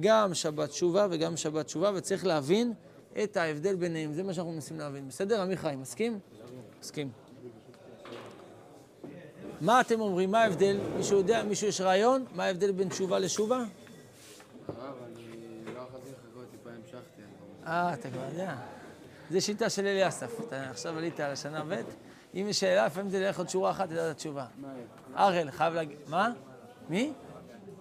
גם 0.00 0.34
שבת 0.34 0.68
תשובה 0.68 1.06
וגם 1.10 1.36
שבת 1.36 1.66
תשובה, 1.66 1.90
וצריך 1.94 2.26
להבין 2.26 2.72
את 3.22 3.36
ההבדל 3.36 3.74
ביניהם. 3.74 4.12
זה 4.12 4.22
מה 4.22 4.34
שאנחנו 4.34 4.52
מנסים 4.52 4.78
להבין. 4.78 5.08
בסדר, 5.08 5.42
עמיחי, 5.42 5.74
מסכים? 5.78 6.18
מסכים. 6.80 7.10
מה 9.60 9.80
אתם 9.80 10.00
אומרים? 10.00 10.30
מה 10.30 10.42
ההבדל? 10.42 10.78
מישהו 10.96 11.16
יודע? 11.16 11.42
מישהו 11.42 11.68
יש 11.68 11.80
רעיון? 11.80 12.24
מה 12.34 12.44
ההבדל 12.44 12.72
בין 12.72 12.88
תשובה 12.88 13.18
לשובה? 13.18 13.58
לא 14.68 14.74
המשכתי. 16.64 17.22
אה, 17.66 17.94
אתה 17.94 18.10
כבר 18.10 18.24
יודע. 18.32 18.54
זה 19.30 19.40
שיטה 19.40 19.70
של 19.70 19.86
אלי 19.86 20.08
אסף. 20.08 20.40
אתה 20.40 20.70
עכשיו 20.70 20.98
עלית 20.98 21.20
על 21.20 21.32
השנה 21.32 21.64
ב', 21.68 21.82
אם 22.34 22.46
יש 22.48 22.60
שאלה, 22.60 22.86
לפעמים 22.86 23.10
זה 23.10 23.18
ילך 23.18 23.38
עוד 23.38 23.48
שורה 23.48 23.70
אחת, 23.70 23.88
תדע 23.88 24.06
את 24.06 24.10
התשובה. 24.10 24.46
אראל, 25.16 25.50
חייב 25.50 25.74
להגיד... 25.74 25.98
מה? 26.08 26.32
מי? 26.88 27.12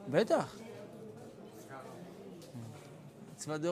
בטח. 0.10 0.56
מצווה 3.36 3.58
זה? 3.58 3.70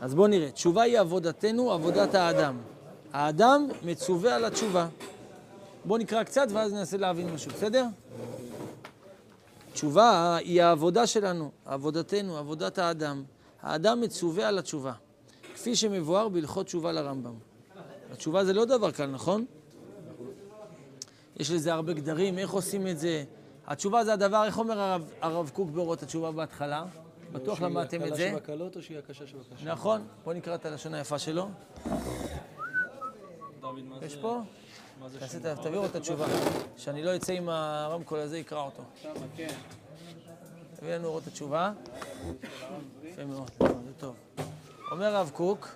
אז 0.00 0.14
בואו 0.14 0.26
נראה. 0.26 0.50
תשובה 0.50 0.82
היא 0.82 1.00
עבודתנו, 1.00 1.72
עבודת 1.72 2.14
האדם. 2.14 2.58
האדם 3.12 3.68
מצווה 3.82 4.34
על 4.34 4.44
התשובה. 4.44 4.86
בואו 5.84 5.98
נקרא 5.98 6.22
קצת 6.22 6.46
ואז 6.52 6.72
ננסה 6.72 6.96
להבין 6.96 7.30
משהו, 7.30 7.50
בסדר? 7.50 7.86
תשובה 9.72 10.36
היא 10.36 10.62
העבודה 10.62 11.06
שלנו, 11.06 11.50
עבודתנו, 11.64 12.38
עבודת 12.38 12.78
האדם. 12.78 13.24
האדם 13.62 14.00
מצווה 14.00 14.48
על 14.48 14.58
התשובה, 14.58 14.92
כפי 15.54 15.76
שמבואר 15.76 16.28
בהלכות 16.28 16.66
תשובה 16.66 16.92
לרמב"ם. 16.92 17.34
התשובה 18.12 18.44
זה 18.44 18.52
לא 18.52 18.64
דבר 18.64 18.90
קל, 18.90 19.06
נכון? 19.06 19.44
יש 21.36 21.50
לזה 21.50 21.72
הרבה 21.72 21.92
גדרים, 21.92 22.38
איך 22.38 22.50
עושים 22.50 22.86
את 22.86 22.98
זה? 22.98 23.24
התשובה 23.66 24.04
זה 24.04 24.12
הדבר, 24.12 24.44
איך 24.44 24.58
אומר 24.58 24.80
הרב, 24.80 25.10
הרב 25.20 25.50
קוק 25.54 25.70
באורות 25.70 26.02
התשובה 26.02 26.30
בהתחלה? 26.30 26.84
בטוח 27.32 27.60
למדתם 27.60 28.02
את 28.02 28.08
זה. 28.08 28.16
שהיא 28.16 28.26
הקלה 28.28 28.38
שבקלות 28.38 28.76
או 28.76 28.82
שהיא 28.82 28.98
הקשה 28.98 29.26
שבקשה? 29.26 29.64
נכון, 29.64 30.06
בוא 30.24 30.34
נקרא 30.34 30.54
את 30.54 30.66
הלשון 30.66 30.94
היפה 30.94 31.18
שלו. 31.18 31.48
יש 34.02 34.16
פה? 34.16 34.40
תעשה 35.18 35.38
את 35.38 35.46
את 35.90 35.96
התשובה. 35.96 36.26
שאני 36.76 37.02
לא 37.02 37.16
אצא 37.16 37.32
עם 37.32 37.48
הרמקול 37.48 38.18
הזה, 38.18 38.38
יקרא 38.38 38.62
אותו. 38.62 38.82
תביא 40.76 40.94
לנו 40.94 41.08
אורות 41.08 41.26
התשובה. 41.26 41.72
יפה 43.04 43.24
מאוד, 43.24 43.50
זה 43.58 43.92
טוב. 43.98 44.14
אומר 44.90 45.16
הרב 45.16 45.30
קוק, 45.34 45.68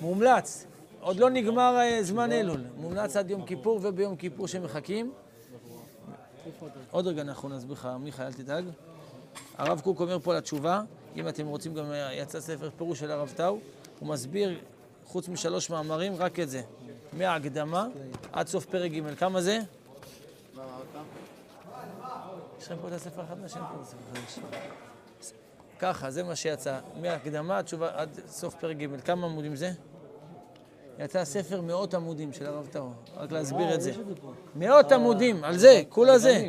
מומלץ, 0.00 0.66
עוד 1.00 1.16
לא 1.16 1.30
נגמר 1.30 1.76
אה, 1.78 2.02
זמן 2.02 2.32
אלול, 2.32 2.64
מומלץ 2.76 3.16
עד 3.16 3.30
יום 3.30 3.44
כיפור 3.44 3.80
וביום 3.82 4.16
כיפור 4.16 4.48
שמחכים. 4.48 5.12
עוד 6.90 7.06
רגע 7.06 7.22
אנחנו 7.22 7.48
נסביר 7.48 7.72
לך, 7.72 7.88
מיכאל, 8.00 8.26
אל 8.26 8.32
תדאג. 8.32 8.64
הרב 9.58 9.80
קוק 9.80 10.00
אומר 10.00 10.18
פה 10.18 10.32
על 10.32 10.38
התשובה, 10.38 10.82
אם 11.16 11.28
אתם 11.28 11.46
רוצים 11.46 11.74
גם 11.74 11.92
אה, 11.92 12.14
יצא 12.14 12.40
ספר 12.40 12.70
פירוש 12.76 13.00
של 13.00 13.10
הרב 13.10 13.32
טאו, 13.36 13.58
הוא 13.98 14.08
מסביר, 14.08 14.58
חוץ 15.04 15.28
משלוש 15.28 15.70
מאמרים, 15.70 16.14
רק 16.16 16.40
את 16.40 16.50
זה. 16.50 16.62
מההקדמה 17.12 17.86
עד 18.32 18.46
סוף 18.48 18.64
פרק 18.64 18.90
ג', 18.90 19.14
כמה 19.14 19.40
זה? 19.40 19.60
יש 22.58 22.66
לכם 22.66 22.76
פה 22.82 22.88
את 22.88 22.92
הספר 22.92 23.20
החדש? 23.20 23.56
אין 23.56 23.62
פה 23.62 23.74
את 23.76 23.82
הספר 23.82 23.98
החדש. 24.12 24.38
ככה, 25.78 26.10
זה 26.10 26.22
מה 26.22 26.36
שיצא. 26.36 26.78
מההקדמה 27.00 27.60
עד, 27.94 28.10
סוף 28.28 28.54
פרק 28.54 28.76
ג', 28.76 29.00
כמה 29.00 29.26
עמודים 29.26 29.56
זה? 29.56 29.72
יצא 30.98 31.24
ספר 31.24 31.60
מאות 31.60 31.94
עמודים 31.94 32.32
של 32.32 32.46
הרב 32.46 32.66
טאו, 32.70 32.88
רק 33.16 33.32
להסביר 33.32 33.74
את 33.74 33.80
זה. 33.82 33.92
מאות 34.54 34.92
עמודים, 34.92 35.44
על 35.44 35.56
זה, 35.56 35.82
כולה 35.88 36.18
זה. 36.18 36.48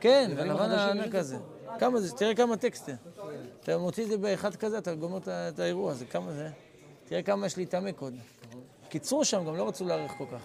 כן, 0.00 0.30
הלבן 0.38 0.70
הענק 0.70 1.14
הזה. 1.14 1.36
כמה 1.78 2.00
זה? 2.00 2.16
תראה 2.16 2.34
כמה 2.34 2.56
טקסט. 2.56 2.90
אתה 3.60 3.78
מוציא 3.78 4.04
את 4.04 4.08
זה 4.08 4.18
באחד 4.18 4.56
כזה, 4.56 4.78
אתה 4.78 4.94
גומר 4.94 5.18
את 5.28 5.58
האירוע 5.58 5.92
הזה, 5.92 6.04
כמה 6.06 6.32
זה? 6.32 6.48
תראה 7.04 7.22
כמה 7.22 7.46
יש 7.46 7.56
להתעמק 7.56 8.00
עוד. 8.00 8.14
קיצרו 8.98 9.24
שם, 9.24 9.44
גם 9.46 9.56
לא 9.56 9.68
רצו 9.68 9.84
להאריך 9.84 10.12
כל 10.18 10.24
כך. 10.32 10.40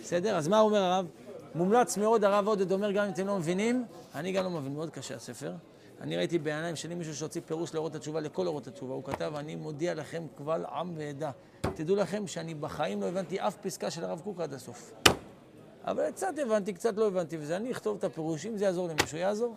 בסדר? 0.00 0.36
אז 0.36 0.48
מה 0.48 0.60
אומר 0.60 0.78
הרב? 0.78 1.06
מומלץ 1.54 1.96
מאוד, 1.96 2.24
הרב 2.24 2.46
עודד 2.46 2.72
אומר, 2.72 2.92
גם 2.92 3.04
אם 3.04 3.10
אתם 3.10 3.26
לא 3.26 3.36
מבינים, 3.36 3.84
אני 4.14 4.32
גם 4.32 4.44
לא 4.44 4.50
מבין, 4.50 4.74
מאוד 4.74 4.90
קשה 4.90 5.14
הספר. 5.14 5.52
אני 6.00 6.16
ראיתי 6.16 6.38
בעיניים 6.38 6.76
שלי 6.76 6.94
מישהו 6.94 7.14
שהוציא 7.14 7.40
פירוש 7.46 7.74
לאורות 7.74 7.94
התשובה, 7.94 8.20
לכל 8.20 8.46
אורות 8.46 8.66
התשובה. 8.66 8.94
הוא 8.94 9.04
כתב, 9.04 9.32
אני 9.36 9.56
מודיע 9.56 9.94
לכם 9.94 10.22
קבל 10.36 10.64
עם 10.64 10.92
ועדה. 10.96 11.30
תדעו 11.60 11.96
לכם 11.96 12.26
שאני 12.26 12.54
בחיים 12.54 13.00
לא 13.00 13.06
הבנתי 13.06 13.40
אף 13.40 13.56
פסקה 13.56 13.90
של 13.90 14.04
הרב 14.04 14.20
קוק 14.20 14.40
עד 14.40 14.52
הסוף. 14.52 14.92
אבל 15.84 16.10
קצת 16.10 16.34
הבנתי, 16.42 16.72
קצת 16.72 16.96
לא 16.96 17.06
הבנתי, 17.06 17.36
וזה 17.40 17.56
אני 17.56 17.72
אכתוב 17.72 17.96
את 17.98 18.04
הפירוש, 18.04 18.46
אם 18.46 18.56
זה 18.56 18.64
יעזור 18.64 18.88
למישהו, 18.88 19.18
יעזור. 19.18 19.56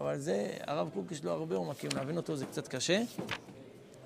אבל 0.00 0.18
זה, 0.18 0.50
הרב 0.66 0.90
קוק 0.94 1.12
יש 1.12 1.24
לו 1.24 1.30
הרבה 1.30 1.56
עומקים, 1.56 1.90
להבין 1.94 2.16
אותו 2.16 2.36
זה 2.36 2.46
קצת 2.46 2.68
קשה. 2.68 3.02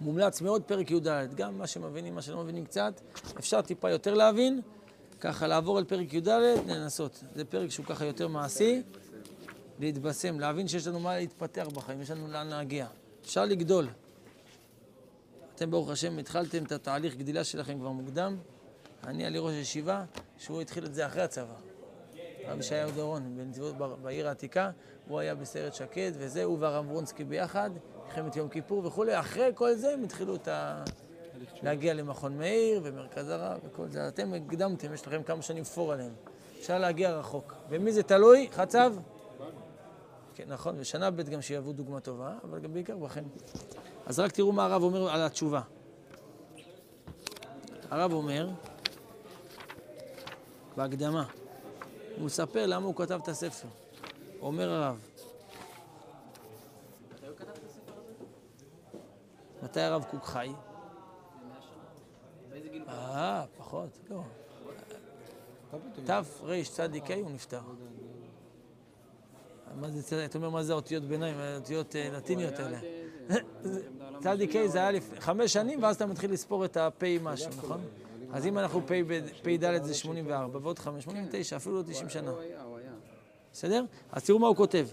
מומלץ 0.00 0.40
מאוד 0.40 0.62
פרק 0.62 0.90
י"ד, 0.90 1.34
גם 1.34 1.58
מה 1.58 1.66
שמבינים, 1.66 2.14
מה 2.14 2.22
שלא 2.22 2.42
מבינים 2.42 2.64
קצת, 2.64 3.00
אפשר 3.38 3.62
טיפה 3.62 3.90
יותר 3.90 4.14
להבין, 4.14 4.60
ככה 5.20 5.46
לעבור 5.46 5.78
על 5.78 5.84
פרק 5.84 6.14
י"ד, 6.14 6.28
לנסות. 6.66 7.24
זה 7.34 7.44
פרק 7.44 7.70
שהוא 7.70 7.86
ככה 7.86 8.04
יותר 8.04 8.28
מעשי, 8.28 8.82
להתבשם, 9.78 10.40
להבין 10.40 10.68
שיש 10.68 10.86
לנו 10.86 11.00
מה 11.00 11.16
להתפתח 11.16 11.66
בחיים, 11.74 12.02
יש 12.02 12.10
לנו 12.10 12.28
לאן 12.28 12.46
להגיע. 12.46 12.86
אפשר 13.24 13.44
לגדול. 13.44 13.88
אתם 15.54 15.70
ברוך 15.70 15.90
השם 15.90 16.18
התחלתם 16.18 16.64
את 16.64 16.72
התהליך 16.72 17.16
גדילה 17.16 17.44
שלכם 17.44 17.78
כבר 17.78 17.90
מוקדם. 17.90 18.36
אני 19.04 19.22
היה 19.22 19.30
לי 19.30 19.38
ראש 19.38 19.54
ישיבה, 19.54 20.04
שהוא 20.38 20.60
התחיל 20.60 20.84
את 20.84 20.94
זה 20.94 21.06
אחרי 21.06 21.22
הצבא. 21.22 21.54
רבי 22.48 22.60
ישעיהו 22.60 22.90
דורון, 22.90 23.36
בעיר 24.02 24.28
העתיקה, 24.28 24.70
הוא 25.08 25.18
היה 25.20 25.34
בסיירת 25.34 25.74
שקד, 25.74 26.12
וזה, 26.18 26.44
הוא 26.44 26.58
והרב 26.60 26.86
ברונסקי 26.86 27.24
ביחד, 27.24 27.70
מלחמת 28.10 28.36
יום 28.36 28.48
כיפור 28.48 28.86
וכולי. 28.86 29.20
אחרי 29.20 29.50
כל 29.54 29.74
זה 29.74 29.92
הם 29.92 30.04
התחילו 30.04 30.34
את 30.34 30.48
ה... 30.48 30.84
להגיע 31.62 31.94
למכון 31.94 32.38
מאיר 32.38 32.80
ומרכז 32.84 33.28
הרב 33.28 33.58
וכל 33.64 33.88
זה. 33.88 34.08
אתם 34.08 34.34
הקדמתם, 34.34 34.94
יש 34.94 35.06
לכם 35.06 35.22
כמה 35.22 35.42
שנים 35.42 35.64
פור 35.64 35.92
עליהם. 35.92 36.12
אפשר 36.58 36.78
להגיע 36.78 37.10
רחוק. 37.10 37.54
במי 37.68 37.92
זה 37.92 38.02
תלוי? 38.02 38.48
חצב? 38.52 38.94
כן, 40.34 40.44
נכון, 40.48 40.74
ושנה 40.78 41.10
ב' 41.10 41.22
גם 41.22 41.42
שיהוו 41.42 41.72
דוגמה 41.72 42.00
טובה, 42.00 42.32
אבל 42.44 42.58
גם 42.58 42.72
בעיקר 42.72 42.96
בכם. 42.96 43.24
אז 44.06 44.20
רק 44.20 44.32
תראו 44.32 44.52
מה 44.52 44.64
הרב 44.64 44.82
אומר 44.82 45.10
על 45.10 45.22
התשובה. 45.22 45.60
הרב 47.90 48.12
אומר, 48.12 48.48
בהקדמה, 50.76 51.24
הוא 52.16 52.26
מספר 52.26 52.66
למה 52.66 52.86
הוא 52.86 52.94
כתב 52.96 53.20
את 53.22 53.28
הספר. 53.28 53.68
אומר 54.40 54.70
הרב, 54.70 55.09
מתי 59.70 59.80
הרב 59.80 60.04
קוק 60.10 60.24
חי? 60.24 60.52
אה, 62.88 63.44
פחות, 63.56 63.98
לא. 64.10 64.22
תרצ"ה 66.04 66.86
הוא 67.20 67.30
נפטר. 67.30 67.60
מה 69.74 69.90
זה, 69.90 70.24
אתה 70.24 70.38
אומר 70.38 70.50
מה 70.50 70.62
זה 70.62 70.72
האותיות 70.72 71.02
ביניים, 71.02 71.36
האותיות 71.38 71.96
אה, 71.96 72.10
לטיניות 72.12 72.54
האלה. 72.58 72.78
צדיק 74.22 74.56
ה' 74.56 74.68
זה 74.68 74.88
היה 74.88 75.00
חמש 75.18 75.52
שנים, 75.52 75.82
ואז 75.82 75.96
אתה 75.96 76.06
מתחיל 76.06 76.32
לספור 76.32 76.64
את 76.64 76.76
הפ' 76.76 77.04
משהו, 77.22 77.50
נכון? 77.58 77.80
אז 78.32 78.46
אם 78.46 78.58
אנחנו 78.58 78.82
פ"ד 79.42 79.82
זה 79.82 79.94
84, 79.94 80.58
ועוד 80.62 80.78
5, 80.78 81.04
89, 81.04 81.56
אפילו 81.56 81.76
לא 81.76 81.82
90 81.82 82.08
שנה. 82.08 82.32
בסדר? 83.52 83.84
אז 84.12 84.24
תראו 84.24 84.38
מה 84.38 84.46
הוא 84.46 84.56
כותב. 84.56 84.86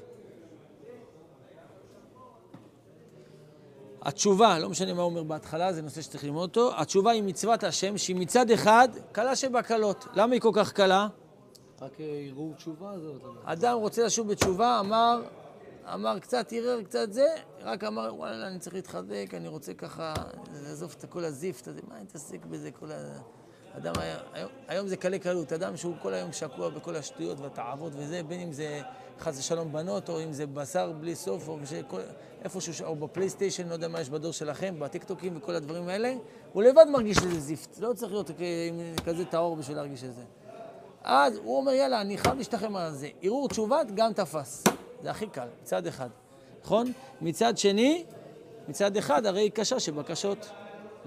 התשובה, 4.08 4.60
לא 4.60 4.70
משנה 4.70 4.94
מה 4.94 5.02
הוא 5.02 5.10
אומר 5.10 5.24
בהתחלה, 5.24 5.74
זה 5.74 5.82
נושא 5.82 6.02
שצריך 6.02 6.24
ללמוד 6.24 6.50
אותו. 6.50 6.72
התשובה 6.78 7.12
היא 7.12 7.24
מצוות 7.24 7.64
השם, 7.64 7.98
שהיא 7.98 8.16
מצד 8.16 8.52
אחד 8.52 8.88
קלה 9.12 9.36
שבקלות. 9.36 10.08
למה 10.14 10.34
היא 10.34 10.42
כל 10.42 10.52
כך 10.54 10.72
קלה? 10.72 11.08
רק 11.82 12.02
אה, 12.02 12.26
ערעור 12.30 12.54
תשובה 12.54 13.00
זה 13.00 13.08
אותו 13.08 13.32
דבר. 13.32 13.42
אדם 13.46 13.78
רוצה 13.78 14.06
לשוב 14.06 14.32
בתשובה, 14.32 14.80
אמר, 14.80 15.22
אמר 15.94 16.20
קצת 16.20 16.54
ערער, 16.54 16.84
קצת 16.84 17.14
זה, 17.14 17.28
רק 17.62 17.84
אמר, 17.84 18.16
וואלה, 18.16 18.48
אני 18.48 18.60
צריך 18.60 18.76
להתחזק, 18.76 19.34
אני 19.34 19.48
רוצה 19.48 19.74
ככה, 19.74 20.14
לעזוב 20.64 20.96
את 21.00 21.06
כל 21.10 21.24
הזיפט 21.24 21.68
הזה, 21.68 21.82
מה 21.88 21.96
אני 21.96 22.04
מתעסק 22.04 22.46
בזה, 22.46 22.72
כל 22.72 22.92
ה... 22.92 23.20
אדם 23.78 23.94
היה, 24.00 24.18
היום, 24.34 24.50
היום 24.68 24.88
זה 24.88 24.98
קלי 24.98 25.20
קלות, 25.20 25.54
אדם 25.54 25.78
שהוא 25.78 25.94
כל 26.02 26.14
היום 26.14 26.32
שקוע 26.34 26.70
בכל 26.70 26.96
השטויות 26.96 27.40
והתאוות 27.40 27.94
וזה, 27.96 28.22
בין 28.28 28.40
אם 28.40 28.52
זה 28.52 28.82
חס 29.20 29.40
ושלום 29.40 29.72
בנות, 29.72 30.10
או 30.10 30.24
אם 30.24 30.34
זה 30.34 30.48
בשר 30.48 30.92
בלי 30.92 31.16
סוף, 31.16 31.48
או 31.48 31.58
שכל, 31.66 32.00
איפשהו, 32.44 32.86
או 32.86 32.96
בפלייסטיישן, 32.96 33.68
לא 33.68 33.74
יודע 33.74 33.88
מה 33.88 34.02
יש 34.02 34.10
בדור 34.10 34.32
שלכם, 34.32 34.76
בטיקטוקים 34.80 35.38
וכל 35.38 35.56
הדברים 35.56 35.88
האלה, 35.88 36.14
הוא 36.54 36.64
לבד 36.64 36.86
מרגיש 36.92 37.18
שזה 37.18 37.40
זיפט, 37.40 37.80
לא 37.80 37.94
צריך 37.94 38.12
להיות 38.12 38.32
כזה 39.06 39.26
טהור 39.26 39.56
בשביל 39.56 39.78
להרגיש 39.78 40.04
את 40.04 40.14
זה. 40.14 40.22
אז 41.04 41.38
הוא 41.38 41.58
אומר, 41.58 41.72
יאללה, 41.72 42.02
אני 42.02 42.18
חייב 42.18 42.38
להשתחרר 42.38 42.78
על 42.78 42.94
זה. 42.94 43.10
ערעור 43.22 43.50
תשובת 43.50 43.88
גם 43.96 44.14
תפס. 44.14 44.64
זה 45.04 45.10
הכי 45.10 45.28
קל, 45.28 45.48
מצד 45.62 45.88
אחד. 45.88 46.10
נכון? 46.64 46.92
מצד 47.22 47.58
שני, 47.58 48.06
מצד 48.68 48.98
אחד, 48.98 49.26
הרי 49.26 49.42
היא 49.42 49.52
קשה 49.52 49.80
שבקשות. 49.80 50.50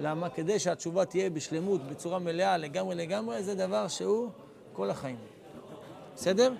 למה? 0.00 0.30
כדי 0.30 0.58
שהתשובה 0.58 1.04
תהיה 1.04 1.30
בשלמות, 1.30 1.80
בצורה 1.90 2.18
מלאה, 2.18 2.56
לגמרי 2.56 2.94
לגמרי, 2.94 3.42
זה 3.42 3.54
דבר 3.54 3.88
שהוא 3.88 4.28
כל 4.72 4.90
החיים. 4.90 5.18
בסדר? 6.16 6.52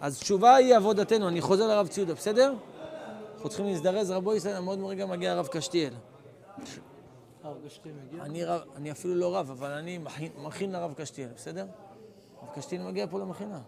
אז 0.00 0.18
תשובה 0.18 0.54
היא 0.54 0.76
עבודתנו. 0.76 1.28
אני 1.28 1.40
חוזר 1.40 1.68
לרב 1.68 1.86
ציודה, 1.86 2.14
בסדר? 2.14 2.54
אנחנו 3.34 3.48
צריכים 3.48 3.66
להזדרז, 3.66 4.10
רבו 4.10 4.34
ישראל, 4.34 4.60
מאוד 4.60 4.78
רגע 4.82 5.06
מגיע 5.06 5.32
הרב 5.32 5.46
קשתיאל. 5.46 5.92
אני, 8.20 8.44
רב, 8.44 8.60
אני 8.76 8.90
אפילו 8.90 9.14
לא 9.14 9.36
רב, 9.36 9.50
אבל 9.50 9.70
אני 9.70 9.98
מכין, 9.98 10.32
מכין 10.38 10.72
לרב 10.72 10.94
קשתיאל, 10.96 11.28
בסדר? 11.36 11.66
הרב 12.40 12.54
קשתיאל 12.54 12.82
מגיע 12.82 13.06
פה 13.10 13.18
למכינה. 13.18 13.60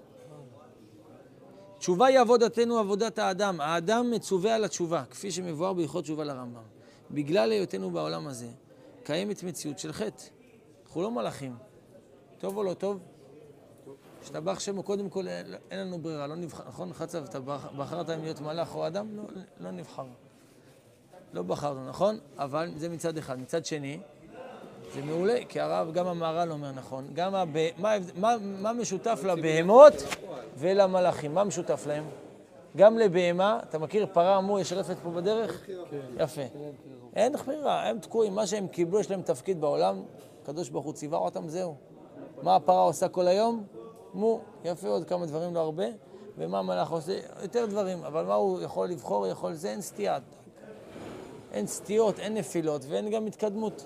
תשובה 1.79 2.07
היא 2.07 2.19
עבודתנו, 2.19 2.79
עבודת 2.79 3.19
האדם. 3.19 3.61
האדם 3.61 4.11
מצווה 4.11 4.55
על 4.55 4.65
התשובה, 4.65 5.03
כפי 5.11 5.31
שמבואר 5.31 5.73
בהלכות 5.73 6.05
תשובה 6.05 6.25
לרמב"ם. 6.25 6.63
בגלל 7.11 7.53
היותנו 7.53 7.91
בעולם 7.91 8.27
הזה, 8.27 8.49
קיימת 9.09 9.43
מציאות 9.43 9.79
של 9.79 9.93
חטא. 9.93 10.25
אנחנו 10.87 11.03
לא 11.03 11.11
מלאכים. 11.11 11.57
טוב 12.39 12.57
או 12.57 12.63
לא 12.63 12.75
טוב? 12.75 13.01
השתבח 14.23 14.61
שמו, 14.61 14.83
קודם 14.83 15.09
כל 15.09 15.29
אין 15.71 15.81
לנו 15.81 15.99
ברירה, 15.99 16.27
לא 16.27 16.35
נבחר, 16.35 16.65
נכון? 16.69 16.93
חצב, 16.93 17.25
אתה 17.25 17.41
בחרת 17.77 18.11
אם 18.11 18.23
להיות 18.23 18.41
מלאך 18.41 18.75
או 18.75 18.87
אדם? 18.87 19.17
לא, 19.17 19.23
לא 19.61 19.71
נבחר. 19.71 20.05
לא 21.33 21.43
בחרנו, 21.43 21.89
נכון? 21.89 22.19
אבל 22.39 22.71
זה 22.77 22.89
מצד 22.89 23.19
אחד. 23.19 23.39
מצד 23.39 23.65
שני, 23.65 24.01
זה 24.95 25.03
מעולה, 25.03 25.39
כי 25.49 25.61
הרב, 25.61 25.93
גם 25.93 26.07
המהר"ל 26.07 26.53
אומר 26.53 26.73
נכון. 26.73 27.07
גם 27.15 27.35
הב... 27.35 27.57
מה, 27.79 27.93
מה, 28.15 28.37
מה 28.61 28.73
משותף 28.73 29.21
לבהמות 29.25 29.95
ולמלאכים? 30.57 31.35
מה 31.35 31.45
משותף 31.45 31.85
להם? 31.87 32.05
גם 32.79 32.99
לבהמה, 32.99 33.61
אתה 33.69 33.79
מכיר 33.79 34.07
פרה 34.13 34.39
אמור 34.39 34.61
יש 34.61 34.73
רפת 34.73 34.97
פה 35.03 35.11
בדרך? 35.11 35.67
כן. 35.67 35.73
יפה. 36.19 36.43
אין 37.17 37.33
בחירה, 37.33 37.89
הם 37.89 37.99
תקועים, 37.99 38.35
מה 38.35 38.47
שהם 38.47 38.69
קיבלו, 38.69 39.01
יש 39.01 39.11
להם 39.11 39.23
תפקיד 39.23 39.61
בעולם, 39.61 40.03
הקדוש 40.43 40.69
ברוך 40.69 40.85
הוא 40.85 40.93
ציווה 40.93 41.19
אותם, 41.19 41.49
זהו. 41.49 41.75
מה 42.43 42.57
הפרה 42.57 42.81
עושה 42.81 43.09
כל 43.09 43.29
היום? 43.29 43.65
מו, 44.15 44.41
יפה 44.65 44.89
עוד 44.89 45.05
כמה 45.05 45.27
דברים, 45.27 45.55
לא 45.55 45.61
הרבה. 45.61 45.85
ומה 46.39 46.59
המלאך 46.59 46.91
עושה? 46.91 47.19
יותר 47.43 47.67
דברים, 47.67 48.05
אבל 48.05 48.25
מה 48.25 48.35
הוא 48.35 48.63
יכול 48.63 48.89
לבחור? 48.89 49.27
יכול 49.27 49.53
זה, 49.53 49.71
אין 49.71 49.81
סטייה. 49.81 50.19
אין 51.53 51.67
סטיות, 51.67 52.19
אין 52.19 52.35
נפילות 52.35 52.83
ואין 52.89 53.11
גם 53.11 53.27
התקדמות. 53.27 53.85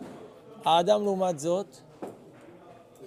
האדם 0.64 1.02
לעומת 1.02 1.38
זאת, 1.38 1.76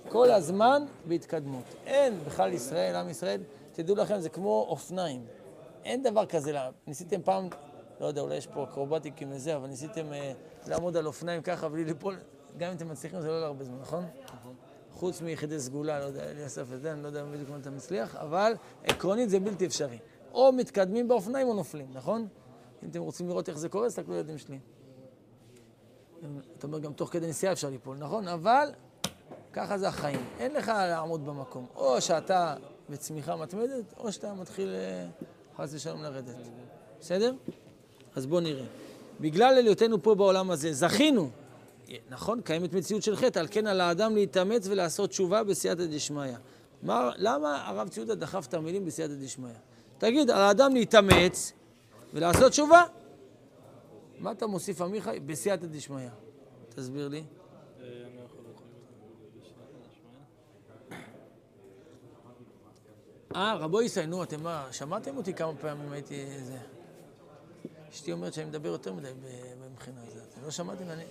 כל 0.09 0.31
הזמן 0.31 0.83
בהתקדמות. 1.07 1.63
אין 1.85 2.19
בכלל 2.25 2.53
ישראל, 2.53 2.95
עם 2.95 3.09
ישראל, 3.09 3.41
תדעו 3.73 3.95
לכם, 3.95 4.19
זה 4.19 4.29
כמו 4.29 4.65
אופניים. 4.69 5.34
אין 5.85 6.03
דבר 6.03 6.25
כזה, 6.25 6.57
ניסיתם 6.87 7.21
פעם, 7.21 7.47
לא 7.99 8.05
יודע, 8.05 8.21
אולי 8.21 8.35
יש 8.35 8.47
פה 8.47 8.63
אקרובטיקים 8.63 9.31
וזה, 9.31 9.55
אבל 9.55 9.67
ניסיתם 9.67 10.13
אה, 10.13 10.33
לעמוד 10.67 10.97
על 10.97 11.05
אופניים 11.05 11.41
ככה 11.41 11.69
בלי 11.69 11.85
ליפול, 11.85 12.17
גם 12.57 12.69
אם 12.69 12.77
אתם 12.77 12.89
מצליחים 12.89 13.21
זה 13.21 13.27
לא 13.27 13.41
להרבה 13.41 13.63
זמן, 13.63 13.77
נכון? 13.81 14.05
חוץ 14.93 15.21
מיחידי 15.21 15.59
סגולה, 15.59 15.99
לא 15.99 16.03
יודע, 16.03 16.23
אליסף 16.23 16.63
וזה, 16.67 16.91
אני 16.91 17.03
לא 17.03 17.07
יודע 17.07 17.25
בדיוק 17.25 17.49
מה 17.49 17.57
אתה 17.57 17.69
מצליח, 17.69 18.15
אבל 18.15 18.53
עקרונית 18.83 19.29
זה 19.29 19.39
בלתי 19.39 19.65
אפשרי. 19.65 19.97
או 20.33 20.51
מתקדמים 20.51 21.07
באופניים 21.07 21.47
או 21.47 21.53
נופלים, 21.53 21.87
נכון? 21.93 22.27
אם 22.83 22.89
אתם 22.89 23.01
רוצים 23.01 23.27
לראות 23.27 23.49
איך 23.49 23.57
זה 23.57 23.69
קורה, 23.69 23.87
תסתכלו 23.87 24.13
על 24.13 24.19
ילדים 24.19 24.37
שלי. 24.37 24.59
אתה 26.57 26.67
אומר, 26.67 26.79
גם 26.79 26.93
תוך 26.93 27.09
כדי 27.09 27.27
נסיעה 27.27 27.53
אפשר 27.53 27.69
ליפול, 27.69 27.97
נכון? 27.97 28.27
אבל 28.27 28.69
ככה 29.53 29.77
זה 29.77 29.87
החיים. 29.87 30.19
אין 30.39 30.53
לך 30.53 30.67
לעמוד 30.67 31.25
במקום. 31.25 31.65
או 31.75 32.01
שאתה 32.01 32.55
בצמיחה 32.89 33.35
מתמדת, 33.35 33.93
או 33.97 34.11
שאתה 34.11 34.33
מתחיל 34.33 34.69
אה, 34.69 35.07
חס 35.57 35.73
ושלום 35.73 36.03
לרדת. 36.03 36.35
בסדר? 36.99 37.33
אז 38.15 38.25
בואו 38.25 38.41
נראה. 38.41 38.65
בגלל 39.19 39.57
היותנו 39.57 40.03
פה 40.03 40.15
בעולם 40.15 40.51
הזה, 40.51 40.73
זכינו, 40.73 41.29
נכון? 42.09 42.41
קיימת 42.41 42.73
מציאות 42.73 43.03
של 43.03 43.15
חטא, 43.15 43.39
על 43.39 43.47
כן 43.51 43.67
על 43.67 43.81
האדם 43.81 44.15
להתאמץ 44.15 44.67
ולעשות 44.67 45.09
תשובה 45.09 45.43
בסייעתא 45.43 45.85
דשמיא. 45.85 46.33
למה 47.17 47.67
הרב 47.67 47.89
ציודה 47.89 48.15
דחף 48.15 48.45
את 48.47 48.53
המילים 48.53 48.85
בסייעתא 48.85 49.13
דשמיא? 49.13 49.53
תגיד, 49.97 50.29
על 50.29 50.41
האדם 50.41 50.73
להתאמץ 50.73 51.53
ולעשות 52.13 52.51
תשובה. 52.51 52.83
מה 54.19 54.31
אתה 54.31 54.47
מוסיף, 54.47 54.81
עמיחי? 54.81 55.19
בסייעתא 55.25 55.67
דשמיא. 55.67 56.09
תסביר 56.69 57.07
לי. 57.07 57.23
אה, 63.35 63.55
רבו 63.55 63.81
ישראל, 63.81 64.05
נו, 64.05 64.23
אתם 64.23 64.43
מה, 64.43 64.67
שמעתם 64.71 65.17
אותי 65.17 65.33
כמה 65.33 65.51
פעמים 65.61 65.91
הייתי 65.91 66.25
איזה... 66.35 66.57
אשתי 67.91 68.11
אומרת 68.11 68.33
שאני 68.33 68.45
מדבר 68.45 68.69
יותר 68.69 68.93
מדי 68.93 69.07
במבחינה 69.59 70.01
הזאת. 70.07 70.27
לא 70.45 70.51
שמעתם? 70.51 70.89
אני... 70.89 71.03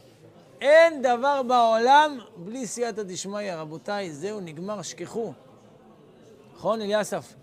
אין 0.61 1.03
דבר 1.03 1.43
בעולם 1.43 2.19
בלי 2.37 2.67
סייעתא 2.67 3.03
דשמיא, 3.03 3.55
רבותיי, 3.55 4.13
זהו, 4.13 4.41
נגמר, 4.41 4.83
שכחו. 4.83 5.33
נכון, 6.55 6.81
אליסף? 6.81 7.35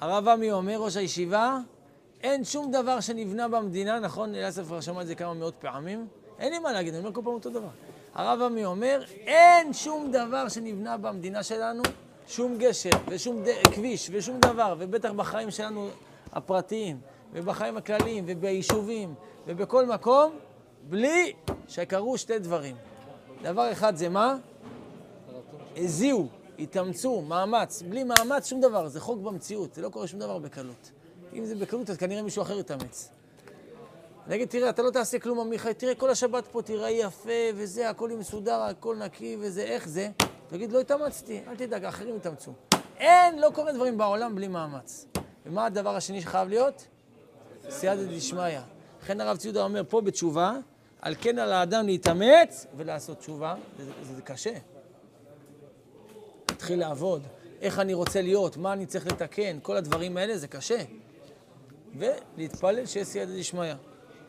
הרב 0.00 0.28
עמי 0.28 0.52
אומר, 0.52 0.76
ראש 0.76 0.96
הישיבה, 0.96 1.58
אין 2.22 2.44
שום 2.44 2.72
דבר 2.72 3.00
שנבנה 3.00 3.48
במדינה, 3.48 3.98
נכון, 3.98 4.34
אליסף 4.34 4.62
כבר 4.62 4.80
שמע 4.80 5.02
את 5.02 5.06
זה 5.06 5.14
כמה 5.14 5.34
מאות 5.34 5.54
פעמים, 5.60 6.06
אין 6.38 6.52
לי 6.52 6.58
מה 6.58 6.72
להגיד, 6.72 6.94
אני 6.94 7.02
אומר 7.02 7.14
כל 7.14 7.20
פעם 7.24 7.34
אותו 7.34 7.50
דבר. 7.50 7.68
הרב 8.14 8.42
עמי 8.42 8.64
אומר, 8.64 9.04
אין 9.08 9.72
שום 9.72 10.12
דבר 10.12 10.48
שנבנה 10.48 10.96
במדינה 10.96 11.42
שלנו, 11.42 11.82
שום 12.26 12.58
גשר 12.58 12.90
ושום 13.08 13.42
ד... 13.44 13.48
כביש 13.74 14.10
ושום 14.12 14.40
דבר, 14.40 14.74
ובטח 14.78 15.10
בחיים 15.10 15.50
שלנו 15.50 15.88
הפרטיים, 16.32 17.00
ובחיים 17.32 17.76
הכלליים, 17.76 18.24
וביישובים, 18.26 19.14
ובכל 19.46 19.86
מקום, 19.86 20.32
בלי 20.88 21.32
שקרו 21.68 22.18
שתי 22.18 22.38
דברים. 22.38 22.76
דבר 23.42 23.72
אחד 23.72 23.96
זה 23.96 24.08
מה? 24.08 24.36
הזיעו, 25.76 26.26
התאמצו, 26.58 27.20
מאמץ. 27.20 27.82
בלי 27.82 28.04
מאמץ 28.04 28.46
שום 28.46 28.60
דבר, 28.60 28.88
זה 28.88 29.00
חוק 29.00 29.20
במציאות, 29.20 29.74
זה 29.74 29.82
לא 29.82 29.88
קורה 29.88 30.06
שום 30.06 30.20
דבר 30.20 30.38
בקלות. 30.38 30.90
אם 31.34 31.44
זה 31.44 31.54
בקלות, 31.54 31.90
אז 31.90 31.96
כנראה 31.96 32.22
מישהו 32.22 32.42
אחר 32.42 32.58
יתאמץ. 32.58 33.10
נגיד, 34.26 34.48
תראה, 34.48 34.70
אתה 34.70 34.82
לא 34.82 34.90
תעשה 34.90 35.18
כלום, 35.18 35.40
עמיחי, 35.40 35.74
תראה, 35.74 35.94
כל 35.94 36.10
השבת 36.10 36.46
פה 36.46 36.62
תיראה 36.62 36.90
יפה 36.90 37.30
וזה, 37.54 37.90
הכל 37.90 38.10
מסודר, 38.10 38.60
הכל 38.60 38.96
נקי 38.96 39.36
וזה, 39.40 39.62
איך 39.62 39.88
זה? 39.88 40.10
תגיד, 40.50 40.72
לא 40.72 40.80
התאמצתי, 40.80 41.40
אל 41.48 41.56
תדאג, 41.56 41.84
האחרים 41.84 42.16
יתאמצו. 42.16 42.52
אין, 42.96 43.38
לא 43.38 43.50
קורה 43.54 43.72
דברים 43.72 43.98
בעולם 43.98 44.34
בלי 44.34 44.48
מאמץ. 44.48 45.06
ומה 45.46 45.66
הדבר 45.66 45.96
השני 45.96 46.20
שחייב 46.20 46.48
להיות? 46.48 46.86
סייעתא 47.68 48.02
דשמיא. 48.02 48.58
לכן 49.02 49.20
הרב 49.20 49.36
ציודה 49.36 49.62
אומר 49.62 49.82
פה 49.88 50.00
בתשובה, 50.00 50.52
על 51.00 51.14
כן 51.20 51.38
על 51.38 51.52
האדם 51.52 51.86
להתאמץ 51.86 52.66
ולעשות 52.76 53.18
תשובה, 53.18 53.54
זה, 53.78 54.14
זה, 54.14 54.22
קשה. 54.22 54.52
להתחיל 56.50 56.78
לעבוד, 56.78 57.22
איך 57.60 57.78
אני 57.78 57.94
רוצה 57.94 58.22
להיות, 58.22 58.56
מה 58.56 58.72
אני 58.72 58.86
צריך 58.86 59.06
לתקן, 59.06 59.58
כל 59.62 59.76
הדברים 59.76 60.16
האלה 60.16 60.38
זה 60.38 60.48
קשה. 60.48 60.82
ולהתפלל 61.98 62.86
שיש 62.86 63.06
סייעתא 63.06 63.32
דשמיא. 63.38 63.74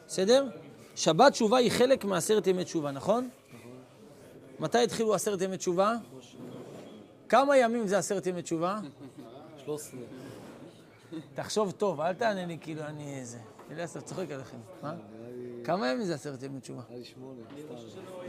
בסדר? 0.07 0.47
שבת 0.95 1.31
תשובה 1.31 1.57
היא 1.57 1.71
חלק 1.71 2.05
מעשרת 2.05 2.47
ימי 2.47 2.63
תשובה, 2.63 2.91
נכון? 2.91 3.29
מתי 4.61 4.77
התחילו 4.77 5.15
עשרת 5.15 5.41
ימי 5.41 5.57
תשובה? 5.57 5.95
כמה 7.29 7.57
ימים 7.57 7.87
זה 7.87 7.97
עשרת 7.97 8.27
ימי 8.27 8.41
תשובה? 8.41 8.79
13. 9.63 9.99
תחשוב 11.35 11.71
טוב, 11.71 12.01
אל 12.01 12.13
תענה 12.13 12.45
לי 12.45 12.57
כאילו 12.61 12.81
אני 12.81 13.19
איזה. 13.19 13.37
אליאסר 13.71 14.01
צוחק 14.01 14.31
עליכם. 14.31 14.57
מה? 14.81 14.93
כמה 15.63 15.87
ימים 15.87 16.05
זה 16.05 16.13
עשרת 16.13 16.43
ימי 16.43 16.59
תשובה? 16.59 16.81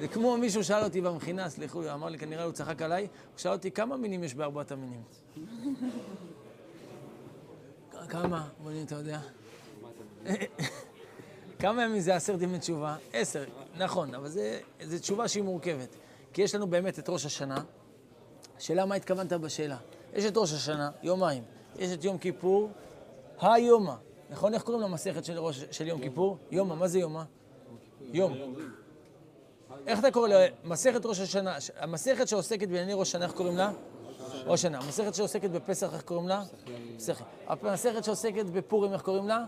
זה 0.00 0.08
כמו 0.08 0.36
מישהו 0.36 0.64
שאל 0.64 0.84
אותי 0.84 1.00
במכינה, 1.00 1.48
סליחו, 1.48 1.92
אמר 1.92 2.08
לי, 2.08 2.18
כנראה 2.18 2.44
הוא 2.44 2.52
צחק 2.52 2.82
עליי, 2.82 3.02
הוא 3.02 3.38
שאל 3.38 3.52
אותי 3.52 3.70
כמה 3.70 3.96
מינים 3.96 4.24
יש 4.24 4.34
בארבעת 4.34 4.72
המינים. 4.72 5.02
כמה? 8.08 8.48
בואי, 8.62 8.82
אתה 8.82 8.94
יודע. 8.94 9.20
כמה 11.58 11.84
ימים 11.84 12.00
זה 12.00 12.14
עשרת 12.14 12.42
ימי 12.42 12.58
תשובה? 12.58 12.96
עשר, 13.12 13.44
נכון, 13.76 14.14
אבל 14.14 14.28
זו 14.82 14.98
תשובה 15.00 15.28
שהיא 15.28 15.42
מורכבת. 15.42 15.96
כי 16.32 16.42
יש 16.42 16.54
לנו 16.54 16.66
באמת 16.66 16.98
את 16.98 17.08
ראש 17.08 17.26
השנה. 17.26 17.56
השאלה 18.56 18.84
מה 18.84 18.94
התכוונת 18.94 19.32
בשאלה. 19.32 19.76
יש 20.14 20.24
את 20.24 20.36
ראש 20.36 20.52
השנה, 20.52 20.90
יומיים. 21.02 21.42
יש 21.78 21.92
את 21.92 22.04
יום 22.04 22.18
כיפור, 22.18 22.70
היומה. 23.40 23.96
נכון? 24.30 24.54
איך 24.54 24.62
קוראים 24.62 24.82
למסכת 24.82 25.24
של, 25.24 25.38
ראש, 25.38 25.64
של 25.70 25.86
יום 25.86 26.00
כיפור? 26.00 26.38
יומה, 26.50 26.74
מה 26.74 26.88
זה 26.88 26.98
יומה? 26.98 27.24
יום. 28.12 28.34
איך 29.86 29.98
אתה 29.98 30.10
קורא 30.10 30.28
למסכת 30.28 31.06
ראש 31.06 31.20
השנה? 31.20 31.56
המסכת 31.76 32.28
שעוסקת 32.28 32.68
בענייני 32.68 32.94
ראש 32.94 33.08
השנה, 33.08 33.24
איך 33.24 33.32
קוראים 33.32 33.56
לה? 33.56 33.72
ראש 34.46 34.60
השנה. 34.60 34.78
המסכת 34.78 35.14
שעוסקת 35.14 35.50
בפסח, 35.50 35.94
איך 35.94 36.02
קוראים 36.02 36.28
לה? 36.28 36.42
פסחי. 36.96 37.24
המסכת 37.46 38.04
שעוסקת 38.04 38.44
בפורים, 38.44 38.92
איך 38.92 39.02
קוראים 39.02 39.28
לה? 39.28 39.44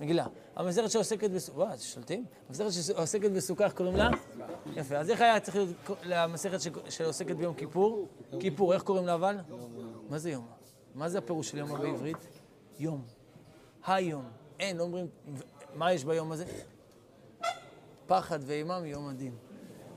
מגילה. 0.00 0.26
המסכת 0.56 0.90
שעוסקת 0.90 1.30
בסוכה, 1.30 1.58
וואי, 1.58 1.78
שולטים? 1.78 2.24
המסכת 2.48 2.70
שעוסקת 2.70 3.30
בסוכה, 3.30 3.64
איך 3.64 3.72
קוראים 3.72 3.96
לה? 3.96 4.10
יפה. 4.72 4.96
אז 4.96 5.10
איך 5.10 5.20
היה 5.20 5.40
צריך 5.40 5.56
להיות 5.56 5.98
למסכת 6.02 6.58
שעוסקת 6.88 7.36
ביום 7.36 7.54
כיפור? 7.54 8.08
כיפור, 8.40 8.74
איך 8.74 8.82
קוראים 8.82 9.06
לה 9.06 9.14
אבל? 9.14 9.36
מה 10.08 10.18
זה 10.18 10.30
יום? 10.30 10.46
מה 10.94 11.08
זה 11.08 11.18
הפירוש 11.18 11.50
של 11.50 11.58
יום 11.58 11.78
בעברית? 11.78 12.28
יום. 12.78 13.02
היום. 13.86 14.24
אין, 14.60 14.80
אומרים, 14.80 15.06
מה 15.74 15.92
יש 15.92 16.04
ביום 16.04 16.32
הזה? 16.32 16.44
פחד 18.06 18.38
ואימה 18.42 18.80
מיום 18.80 19.08
הדין. 19.08 19.34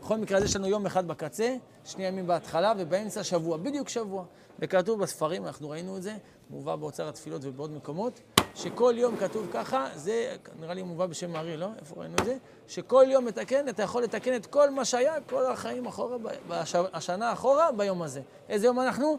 בכל 0.01 0.17
מקרה, 0.17 0.37
אז 0.37 0.43
יש 0.43 0.55
לנו 0.55 0.67
יום 0.67 0.85
אחד 0.85 1.07
בקצה, 1.07 1.55
שני 1.85 2.03
ימים 2.03 2.27
בהתחלה, 2.27 2.73
ובאמצע 2.77 3.23
שבוע, 3.23 3.57
בדיוק 3.57 3.89
שבוע. 3.89 4.25
וכתוב 4.59 5.01
בספרים, 5.01 5.45
אנחנו 5.45 5.69
ראינו 5.69 5.97
את 5.97 6.03
זה, 6.03 6.17
מובא 6.49 6.75
באוצר 6.75 7.09
התפילות 7.09 7.41
ובעוד 7.45 7.71
מקומות, 7.71 8.21
שכל 8.59 8.93
יום 8.97 9.17
כתוב 9.17 9.47
ככה, 9.53 9.87
זה 9.95 10.35
נראה 10.59 10.73
לי 10.73 10.83
מובא 10.83 11.05
בשם 11.05 11.35
הארי, 11.35 11.57
לא? 11.57 11.67
איפה 11.79 11.95
ראינו 12.01 12.15
את 12.19 12.25
זה? 12.25 12.37
שכל 12.67 13.05
יום 13.07 13.25
מתקן, 13.25 13.69
אתה 13.69 13.83
יכול 13.83 14.03
לתקן 14.03 14.35
את 14.35 14.45
כל 14.45 14.69
מה 14.69 14.85
שהיה, 14.85 15.21
כל 15.21 15.45
החיים 15.45 15.85
אחורה, 15.85 16.17
בש... 16.47 16.75
השנה 16.75 17.33
אחורה, 17.33 17.71
ביום 17.71 18.01
הזה. 18.01 18.21
איזה 18.49 18.67
יום 18.67 18.79
אנחנו? 18.79 19.17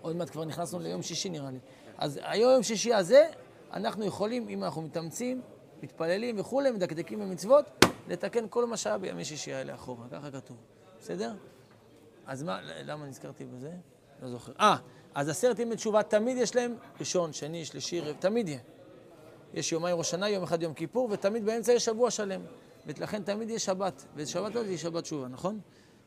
עוד 0.00 0.16
מעט 0.16 0.30
כבר 0.30 0.44
נכנסנו 0.44 0.78
ליום 0.78 1.02
שישי 1.02 1.28
נראה 1.28 1.50
לי. 1.50 1.58
אז 1.98 2.20
היום 2.22 2.52
יום 2.52 2.62
שישי 2.62 2.94
הזה, 2.94 3.28
אנחנו 3.72 4.04
יכולים, 4.04 4.48
אם 4.48 4.64
אנחנו 4.64 4.82
מתאמצים, 4.82 5.42
מתפללים 5.82 6.40
וכולי, 6.40 6.70
מדקדקים 6.70 7.20
במצוות, 7.20 7.84
לתקן 8.08 8.44
כל 8.50 8.66
מה 8.66 8.76
שהיה 8.76 8.98
בימי 8.98 9.24
שישי 9.24 9.52
האלה 9.52 9.74
אחורה, 9.74 10.06
ככה 10.10 10.30
כתוב. 10.30 10.56
בסדר? 11.00 11.32
אז 12.26 12.42
מה, 12.42 12.58
למה 12.62 13.06
נזכרתי 13.06 13.44
בזה? 13.44 13.70
לא 14.22 14.28
זוכר. 14.28 14.52
אה, 14.60 14.76
אז 15.14 15.28
עשרת 15.28 15.58
ימי 15.58 15.76
תשובה 15.76 16.02
תמיד 16.02 16.36
יש 16.36 16.56
להם 16.56 16.74
ראשון, 17.00 17.32
שני, 17.32 17.64
שלישי, 17.64 18.00
רב, 18.00 18.16
תמיד 18.18 18.48
יהיה. 18.48 18.60
יש 19.54 19.72
יומיים 19.72 19.96
ראש 19.96 20.10
שנה, 20.10 20.28
יום 20.28 20.42
אחד 20.42 20.62
יום 20.62 20.74
כיפור, 20.74 21.08
ותמיד 21.10 21.44
באמצע 21.44 21.72
יש 21.72 21.84
שבוע 21.84 22.10
שלם. 22.10 22.40
ולכן 22.86 23.22
תמיד 23.22 23.50
יש 23.50 23.64
שבת, 23.64 24.04
ושבת 24.16 24.54
לא 24.54 24.62
תהיה 24.62 24.78
שבת 24.78 25.02
תשובה, 25.02 25.28
נכון? 25.28 25.60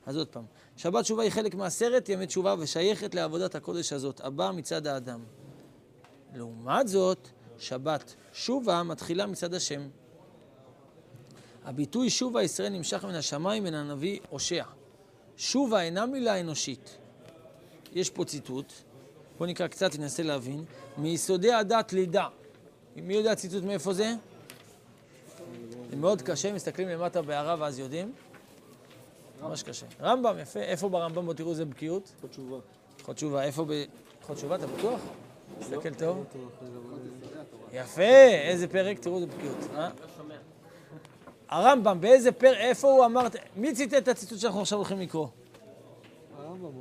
אז 0.06 0.18
עוד 0.18 0.28
פעם, 0.28 0.46
שבת 0.78 1.04
תשובה 1.04 1.24
היא 1.24 1.32
חלק 1.32 1.56
מעשרת 1.56 2.10
ימי 2.10 2.28
תשובה 2.28 2.56
ושייכת 2.60 3.16
לעבודת 3.16 3.56
הקודש 3.56 3.94
הזאת, 3.94 4.22
הבאה 4.24 4.52
מצד 4.52 4.88
האדם. 4.88 5.24
לעומת 6.36 6.88
זאת, 6.88 7.28
שבת 7.58 8.16
שובה 8.34 8.84
מתחילה 8.84 9.26
מצד 9.26 9.54
השם. 9.54 9.88
הביטוי 11.64 12.10
שובה 12.10 12.44
ישראל 12.44 12.70
נמשך 12.70 13.06
מן 13.06 13.16
השמיים 13.16 13.64
מן 13.64 13.74
הנביא 13.74 14.20
הושע. 14.30 14.64
שובה 15.38 15.82
אינה 15.82 16.06
מילה 16.06 16.40
אנושית. 16.40 16.98
יש 17.96 18.10
פה 18.10 18.26
ציטוט, 18.26 18.74
בואו 19.38 19.50
נקרא 19.50 19.68
קצת, 19.68 20.00
ננסה 20.00 20.24
להבין. 20.24 20.66
מיסודי 20.98 21.54
הדת 21.54 21.94
לידה. 21.94 22.28
מי 22.96 23.14
יודע 23.14 23.36
ציטוט 23.36 23.64
מאיפה 23.64 23.94
זה? 23.94 24.14
זה 25.90 25.96
מאוד 25.96 26.22
קשה, 26.22 26.54
מסתכלים 26.54 26.88
למטה 26.88 27.22
בהערה 27.22 27.56
ואז 27.60 27.80
יודעים. 27.80 28.12
ממש 29.42 29.64
קשה. 29.64 29.86
רמב"ם, 30.02 30.36
יפה. 30.42 30.60
איפה 30.60 30.90
ברמב"ם? 30.90 31.26
בואו 31.26 31.34
תראו 31.34 31.52
איזה 31.52 31.66
בקיאות. 31.66 32.12
תשובה. 32.30 32.58
הלכות 32.98 33.16
תשובה. 33.16 33.44
איפה 33.44 33.66
ב... 33.66 33.72
הלכות 34.20 34.38
תשובה, 34.38 34.56
אתה 34.56 34.68
בטוח? 34.68 35.00
תסתכל 35.60 35.94
טוב. 35.94 36.26
לא, 36.62 37.80
יפה, 37.80 38.02
איזה 38.50 38.68
פרק, 38.68 39.00
תראו 39.00 39.16
איזה 39.16 39.28
בקיאות. 39.28 39.58
אה? 39.76 39.90
הרמב"ם, 41.50 42.02
באיזה 42.02 42.32
פרק, 42.32 42.58
איפה 42.58 42.92
הוא 42.92 43.06
אמר, 43.06 43.28
מי 43.56 43.74
ציטט 43.74 43.94
את 43.94 44.08
הציטוט 44.08 44.40
שאנחנו 44.40 44.62
עכשיו 44.62 44.78
הולכים 44.78 45.00
לקרוא? 45.00 45.28
הרמב"ם 46.38 46.72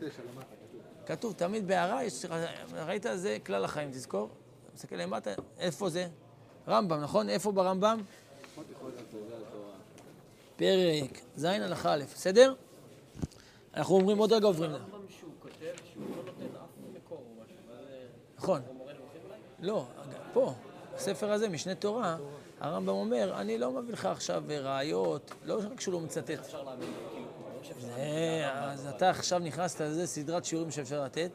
הוא 0.00 0.08
אתה 0.08 0.22
אומר. 0.22 0.22
29 0.22 0.22
למטה 0.34 0.58
כתוב. 1.06 1.32
תמיד 1.32 1.66
בהערה, 1.66 2.04
יש, 2.04 2.24
ראית? 2.72 3.06
זה 3.14 3.38
כלל 3.46 3.64
החיים, 3.64 3.90
תזכור. 3.90 4.28
תסתכל 4.74 4.96
למטה, 4.96 5.30
איפה 5.58 5.88
זה? 5.88 6.08
רמב"ם, 6.68 7.00
נכון? 7.00 7.28
איפה 7.28 7.52
ברמב"ם? 7.52 8.00
פרק 10.56 11.20
ז' 11.36 11.44
הלכה 11.44 11.94
א', 11.94 12.04
בסדר? 12.14 12.54
אנחנו 13.74 13.94
אומרים, 13.94 14.18
עוד 14.18 14.32
רגע 14.32 14.46
עוברים. 14.46 14.70
לא 14.70 14.76
ואז 14.76 14.82
נכון. 18.38 18.62
לא, 19.60 19.86
פה, 20.32 20.54
בספר 20.96 21.32
הזה, 21.32 21.48
משנה 21.48 21.74
תורה, 21.74 22.16
הרמב"ם 22.60 22.88
אומר, 22.88 23.40
אני 23.40 23.58
לא 23.58 23.70
מביא 23.70 23.92
לך 23.92 24.04
עכשיו 24.04 24.42
ראיות, 24.48 25.30
לא 25.44 25.60
רק 25.72 25.80
שהוא 25.80 25.92
לא 25.92 26.00
מצטט. 26.00 26.54
אז 28.52 28.86
אתה 28.86 29.10
עכשיו 29.10 29.38
נכנסת 29.38 29.80
לזה 29.80 30.06
סדרת 30.06 30.44
שיעורים 30.44 30.70
שאפשר 30.70 31.04
לתת, 31.04 31.30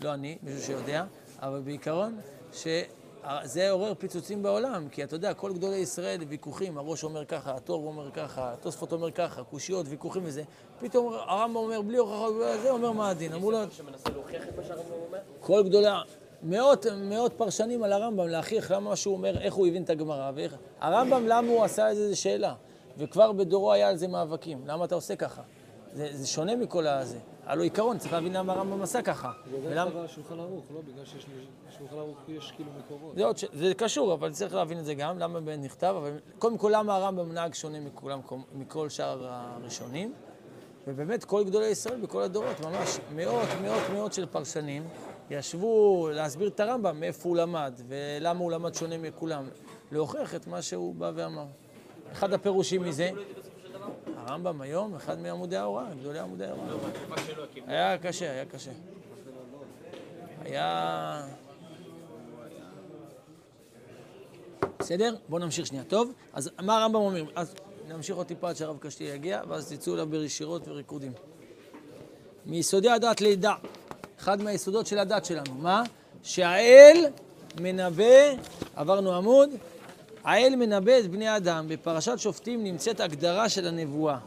לא 0.00 0.14
אני, 0.14 0.38
מישהו 0.42 0.62
שיודע, 0.62 1.04
אבל 1.38 1.60
בעיקרון, 1.60 2.18
שזה 2.52 3.70
עורר 3.70 3.94
פיצוצים 3.94 4.42
בעולם, 4.42 4.88
כי 4.88 5.04
אתה 5.04 5.14
יודע, 5.14 5.34
כל 5.34 5.52
גדולי 5.52 5.76
ישראל 5.76 6.20
ויכוחים, 6.28 6.78
הראש 6.78 7.04
אומר 7.04 7.24
ככה, 7.24 7.56
התור 7.56 7.86
אומר 7.86 8.10
ככה, 8.10 8.52
התוספות 8.52 8.92
אומר 8.92 9.10
ככה, 9.10 9.44
קושיות, 9.44 9.86
ויכוחים 9.88 10.22
וזה, 10.24 10.42
פתאום 10.80 11.12
הרמב"ם 11.12 11.56
אומר 11.56 11.82
בלי 11.82 11.96
הוכחות, 11.96 12.34
זה 12.62 12.70
אומר 12.70 12.92
מה 12.92 13.10
הדין, 13.10 13.32
אמרו 13.32 13.50
לו, 13.50 13.58
שמנסה 13.70 14.10
להוכיח 14.10 14.42
את 14.48 14.56
מה 14.56 14.62
שהרמב"ם 14.62 14.92
אומר? 15.06 15.18
כל 15.40 15.62
גדולי, 15.62 15.88
מאות, 16.42 16.86
מאות 16.86 17.32
פרשנים 17.36 17.82
על 17.82 17.92
הרמב"ם 17.92 18.28
להוכיח 18.28 18.70
למה 18.70 18.96
שהוא 18.96 19.14
אומר, 19.14 19.40
איך 19.40 19.54
הוא 19.54 19.66
הבין 19.66 19.82
את 19.82 19.90
הגמרא, 19.90 20.30
ואיך... 20.34 20.56
הרמב"ם, 20.80 21.26
למה 21.26 21.48
הוא 21.48 21.64
עשה 21.64 21.88
איזה 21.88 22.08
זו 22.08 22.20
שאלה, 22.20 22.54
וכבר 22.98 23.32
בדורו 23.32 23.72
היה 23.72 23.88
על 23.88 23.96
זה 23.96 24.08
מאבקים, 24.08 24.62
למה 24.66 24.84
אתה 24.84 24.94
עושה 24.94 25.16
ככה? 25.16 25.42
זה, 25.96 26.08
זה 26.12 26.26
שונה 26.26 26.56
מכל 26.56 26.86
הזה. 26.86 27.18
הלוא 27.46 27.64
עיקרון, 27.64 27.98
צריך 27.98 28.12
להבין 28.12 28.32
למה 28.32 28.52
הרמב"ם 28.52 28.82
עשה 28.82 29.02
ככה. 29.02 29.32
זה 29.50 29.56
ולמה- 29.62 29.90
אגב 29.90 30.06
שולחן 30.06 30.40
ערוך, 30.40 30.64
לא? 30.74 30.80
בגלל 30.92 31.04
שיש 31.04 31.26
בשולחן 31.68 31.96
ערוך 31.96 32.18
יש 32.28 32.52
כאילו 32.56 32.70
מקורות. 32.78 33.16
זה, 33.16 33.24
עוד 33.24 33.38
ש... 33.38 33.44
זה 33.52 33.72
קשור, 33.76 34.12
אבל 34.14 34.32
צריך 34.32 34.54
להבין 34.54 34.78
את 34.78 34.84
זה 34.84 34.94
גם, 34.94 35.18
למה 35.18 35.40
באמת 35.40 35.64
נכתב, 35.64 35.94
אבל 35.98 36.10
קודם 36.38 36.58
כל 36.58 36.72
למה 36.74 36.96
הרמב"ם 36.96 37.32
נהג 37.32 37.54
שונה 37.54 37.80
מכולם, 37.80 38.20
מכל 38.54 38.88
שאר 38.88 39.26
הראשונים, 39.28 40.12
ובאמת 40.86 41.24
כל 41.24 41.44
גדולי 41.44 41.66
ישראל 41.66 42.00
בכל 42.00 42.22
הדורות, 42.22 42.60
ממש 42.60 42.98
מאות, 43.14 43.48
מאות, 43.62 43.82
מאות 43.94 44.12
של 44.12 44.26
פרשנים, 44.26 44.88
ישבו 45.30 46.08
להסביר 46.12 46.48
את 46.48 46.60
הרמב"ם, 46.60 47.00
מאיפה 47.00 47.28
הוא 47.28 47.36
למד, 47.36 47.80
ולמה 47.88 48.40
הוא 48.40 48.52
למד 48.52 48.74
שונה 48.74 48.98
מכולם, 48.98 49.48
להוכיח 49.92 50.34
את 50.34 50.46
מה 50.46 50.62
שהוא 50.62 50.94
בא 50.94 51.12
ואמר. 51.14 51.44
אחד 52.12 52.32
הפירושים 52.32 52.82
מזה, 52.82 53.10
הרמב"ם 54.26 54.60
היום, 54.60 54.94
אחד 54.94 55.18
מעמודי 55.18 55.56
ההוראה, 55.56 55.84
גדולי 56.00 56.18
עמודי 56.18 56.44
ההוראה. 56.44 56.66
היה 57.66 57.98
קשה, 57.98 58.30
היה 58.30 58.44
קשה. 58.44 58.70
היה... 60.44 61.26
בסדר? 64.78 65.14
בואו 65.28 65.42
נמשיך 65.42 65.66
שנייה. 65.66 65.84
טוב? 65.84 66.12
אז 66.32 66.50
מה 66.62 66.78
הרמב"ם 66.78 67.00
אומר? 67.00 67.24
אז 67.34 67.54
נמשיך 67.88 68.16
עוד 68.16 68.26
טיפה 68.26 68.48
עד 68.48 68.56
שהרב 68.56 68.78
קשתי 68.78 69.04
יגיע, 69.04 69.42
ואז 69.48 69.72
תצאו 69.72 69.94
אליו 69.94 70.06
בישירות 70.06 70.68
וריקודים. 70.68 71.12
מיסודי 72.46 72.90
הדת 72.90 73.20
לידע. 73.20 73.54
אחד 74.18 74.42
מהיסודות 74.42 74.86
של 74.86 74.98
הדת 74.98 75.24
שלנו. 75.24 75.54
מה? 75.54 75.82
שהאל 76.22 77.06
מנבא, 77.60 78.34
עברנו 78.76 79.14
עמוד, 79.14 79.50
האל 80.26 80.56
מנבא 80.56 80.98
את 80.98 81.10
בני 81.10 81.36
אדם. 81.36 81.66
בפרשת 81.68 82.18
שופטים 82.18 82.64
נמצאת 82.64 83.00
הגדרה 83.00 83.48
של 83.48 83.66
הנבואה. 83.66 84.18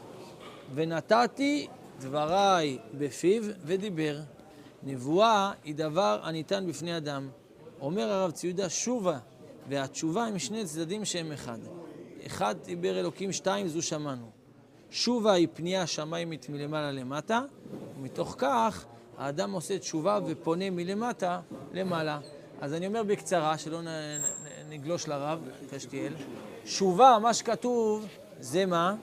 ונתתי 0.76 1.68
דבריי 2.00 2.78
בפיו 2.98 3.44
ודיבר. 3.62 4.20
נבואה 4.84 5.52
היא 5.64 5.76
דבר 5.76 6.20
הניתן 6.24 6.68
בפני 6.68 6.98
אדם. 6.98 7.30
אומר 7.82 8.12
הרב 8.12 8.32
ציודה, 8.32 8.70
שובה, 8.70 9.20
והתשובה 9.70 10.26
הם 10.26 10.40
שני 10.40 10.66
צדדים 10.66 11.06
שהם 11.06 11.32
אחד. 11.32 11.58
אחד 12.26 12.56
דיבר 12.66 13.00
אלוקים, 13.00 13.32
שתיים 13.32 13.68
זו 13.68 13.82
שמענו. 13.82 14.30
שובה 14.92 15.32
היא 15.34 15.48
פנייה 15.54 15.88
שמיימית 15.88 16.50
מלמעלה 16.50 16.92
למטה, 16.92 17.42
ומתוך 17.98 18.36
כך 18.38 18.86
האדם 19.18 19.52
עושה 19.52 19.80
תשובה 19.80 20.20
ופונה 20.28 20.70
מלמטה 20.70 21.40
למעלה. 21.74 22.20
אז 22.62 22.74
אני 22.74 22.88
אומר 22.88 23.04
בקצרה, 23.04 23.58
שלא 23.58 23.82
נ- 23.82 24.20
נגלוש 24.70 25.08
לרב, 25.08 25.40
קשתיאל. 25.72 26.14
שובה, 26.66 27.18
מה 27.22 27.34
שכתוב, 27.34 28.06
זה 28.40 28.66
מה? 28.66 28.96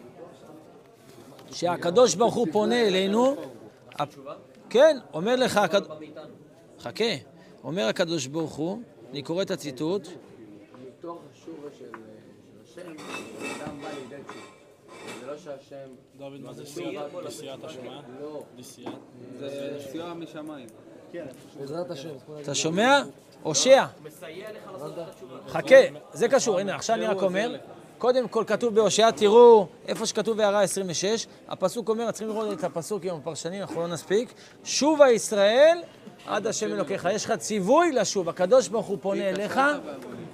שהקדוש 1.52 2.14
ברוך 2.14 2.35
הוא 2.35 2.46
פונה 2.52 2.83
אלינו. 2.87 3.37
כן, 4.70 4.98
אומר 5.14 5.37
לך, 5.37 5.61
חכה, 6.81 7.05
אומר 7.64 7.87
הקדוש 7.88 8.26
ברוך 8.26 8.55
הוא, 8.55 8.83
אני 9.11 9.22
קורא 9.22 9.42
את 9.42 9.50
הציטוט, 9.50 10.09
מתוך 10.87 11.18
השובה 11.33 11.68
של 11.79 11.90
של 12.74 12.81
השם, 12.81 12.96
אדם 13.62 13.83
בא 13.83 13.88
לידי 13.88 14.22
תשובה. 14.26 14.40
זה 15.20 15.26
לא 15.26 15.37
שהשם... 15.37 15.88
דוד, 16.18 16.40
מה 16.40 16.52
זה 16.52 16.62
נשיאת 17.26 17.64
השמע? 17.64 18.00
לא. 18.20 18.42
זה 19.38 19.79
סיוע 19.90 20.14
משמיים. 20.14 20.68
בעזרת 21.59 21.90
השם. 21.90 22.14
אתה 22.42 22.55
שומע? 22.55 23.02
הושע. 23.46 23.85
מסייע 24.04 24.48
לך 24.50 24.72
לעשות 24.72 24.92
את 24.92 25.09
התשובה. 25.09 25.35
חכה, 25.48 25.76
זה 26.12 26.28
קשור, 26.28 26.59
הנה, 26.59 26.74
עכשיו 26.74 26.96
אני 26.96 27.06
רק 27.06 27.22
אומר, 27.22 27.56
קודם 27.98 28.28
כל 28.28 28.44
כתוב 28.46 28.74
בהושע, 28.74 29.11
תראו, 29.11 29.66
איפה 29.88 30.06
שכתוב 30.06 30.37
בהערה 30.37 30.62
26, 30.62 31.26
הפסוק 31.48 31.88
אומר, 31.88 32.11
צריכים 32.11 32.28
לראות 32.28 32.59
את 32.59 32.64
הפסוק 32.64 33.04
עם 33.04 33.16
הפרשנים, 33.16 33.62
אנחנו 33.62 33.80
לא 33.80 33.87
נספיק, 33.87 34.35
שובה 34.64 35.11
ישראל 35.11 35.82
עד 36.26 36.46
השם 36.46 36.66
אלוקיך. 36.66 37.09
יש 37.12 37.24
לך 37.24 37.32
ציווי 37.32 37.92
לשוב, 37.92 38.28
הקדוש 38.28 38.68
ברוך 38.68 38.87
הוא 38.87 38.98
פונה 39.00 39.28
אליך, 39.28 39.61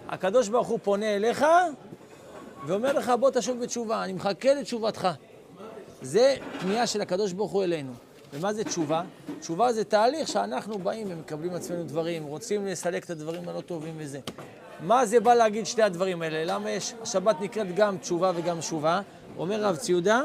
הקדוש 0.09 0.48
ברוך 0.48 0.68
הוא 0.68 0.79
פונה 0.83 1.16
אליך, 1.16 1.44
ואומר 2.66 2.92
לך, 2.92 3.12
בוא 3.20 3.31
תשוב 3.31 3.61
בתשובה, 3.61 4.05
אני 4.05 4.12
מחכה 4.12 4.55
לתשובתך. 4.55 5.09
זה 6.03 6.37
פנייה 6.61 6.87
של 6.87 7.01
הקדוש 7.01 7.33
ברוך 7.33 7.53
הוא 7.53 7.64
אלינו. 7.64 7.92
ומה 8.33 8.53
זה 8.53 8.64
תשובה? 8.64 9.03
תשובה 9.40 9.73
זה 9.73 9.85
תהליך 9.85 10.29
שאנחנו 10.29 10.79
באים 10.79 11.07
ומקבלים 11.11 11.55
עצמנו 11.55 11.85
דברים, 11.85 12.25
רוצים 12.25 12.66
לסלק 12.66 13.05
את 13.05 13.11
הדברים 13.11 13.49
הלא 13.49 13.61
טובים 13.61 13.95
וזה. 13.99 14.21
מה 14.81 15.07
זה 15.07 15.21
בא 15.21 15.35
להגיד 15.35 15.66
שתי 15.66 15.83
הדברים 15.83 16.23
האלה? 16.23 16.55
למה 16.55 16.71
יש, 16.71 16.95
השבת 17.03 17.40
נקראת 17.40 17.75
גם 17.75 17.99
תשובה 17.99 18.33
וגם 18.35 18.62
שובה? 18.62 19.01
אומר 19.38 19.64
רב 19.64 19.77
ציודה, 19.77 20.21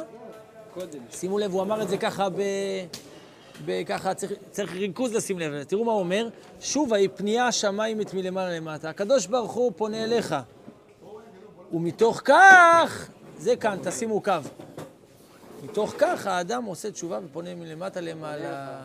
קודם. 0.74 1.00
שימו 1.12 1.40
לב, 1.40 1.54
הוא 1.54 1.62
אמר 1.62 1.82
את 1.82 1.90
זה 1.90 1.98
ככה 1.98 2.30
ב... 2.30 2.42
ב... 3.66 3.84
ככה, 3.84 4.14
צריך, 4.14 4.34
צריך 4.52 4.74
ריכוז 4.74 5.14
לשים 5.14 5.40
לב. 5.40 5.64
תראו 5.64 5.86
מה 5.86 5.92
הוא 5.92 6.00
אומר, 6.00 6.30
שובה 6.60 6.98
היא 6.98 7.10
פנייה 7.16 7.52
שמיימית 7.52 8.14
מלמעלה 8.14 8.56
למטה. 8.56 8.90
הקדוש 8.90 9.28
ברוך 9.28 9.52
הוא 9.52 9.72
פונה 9.76 10.04
אליך. 10.04 10.36
ומתוך 11.74 12.22
כך, 12.26 13.10
זה 13.38 13.56
כאן, 13.56 13.78
תשימו 13.84 14.22
קו. 14.22 14.32
מתוך 15.64 15.94
כך 15.98 16.28
האדם 16.28 16.64
עושה 16.64 16.92
תשובה 16.92 17.20
ופונה 17.26 17.56
מלמטה 17.56 18.02
למעלה. 18.02 18.82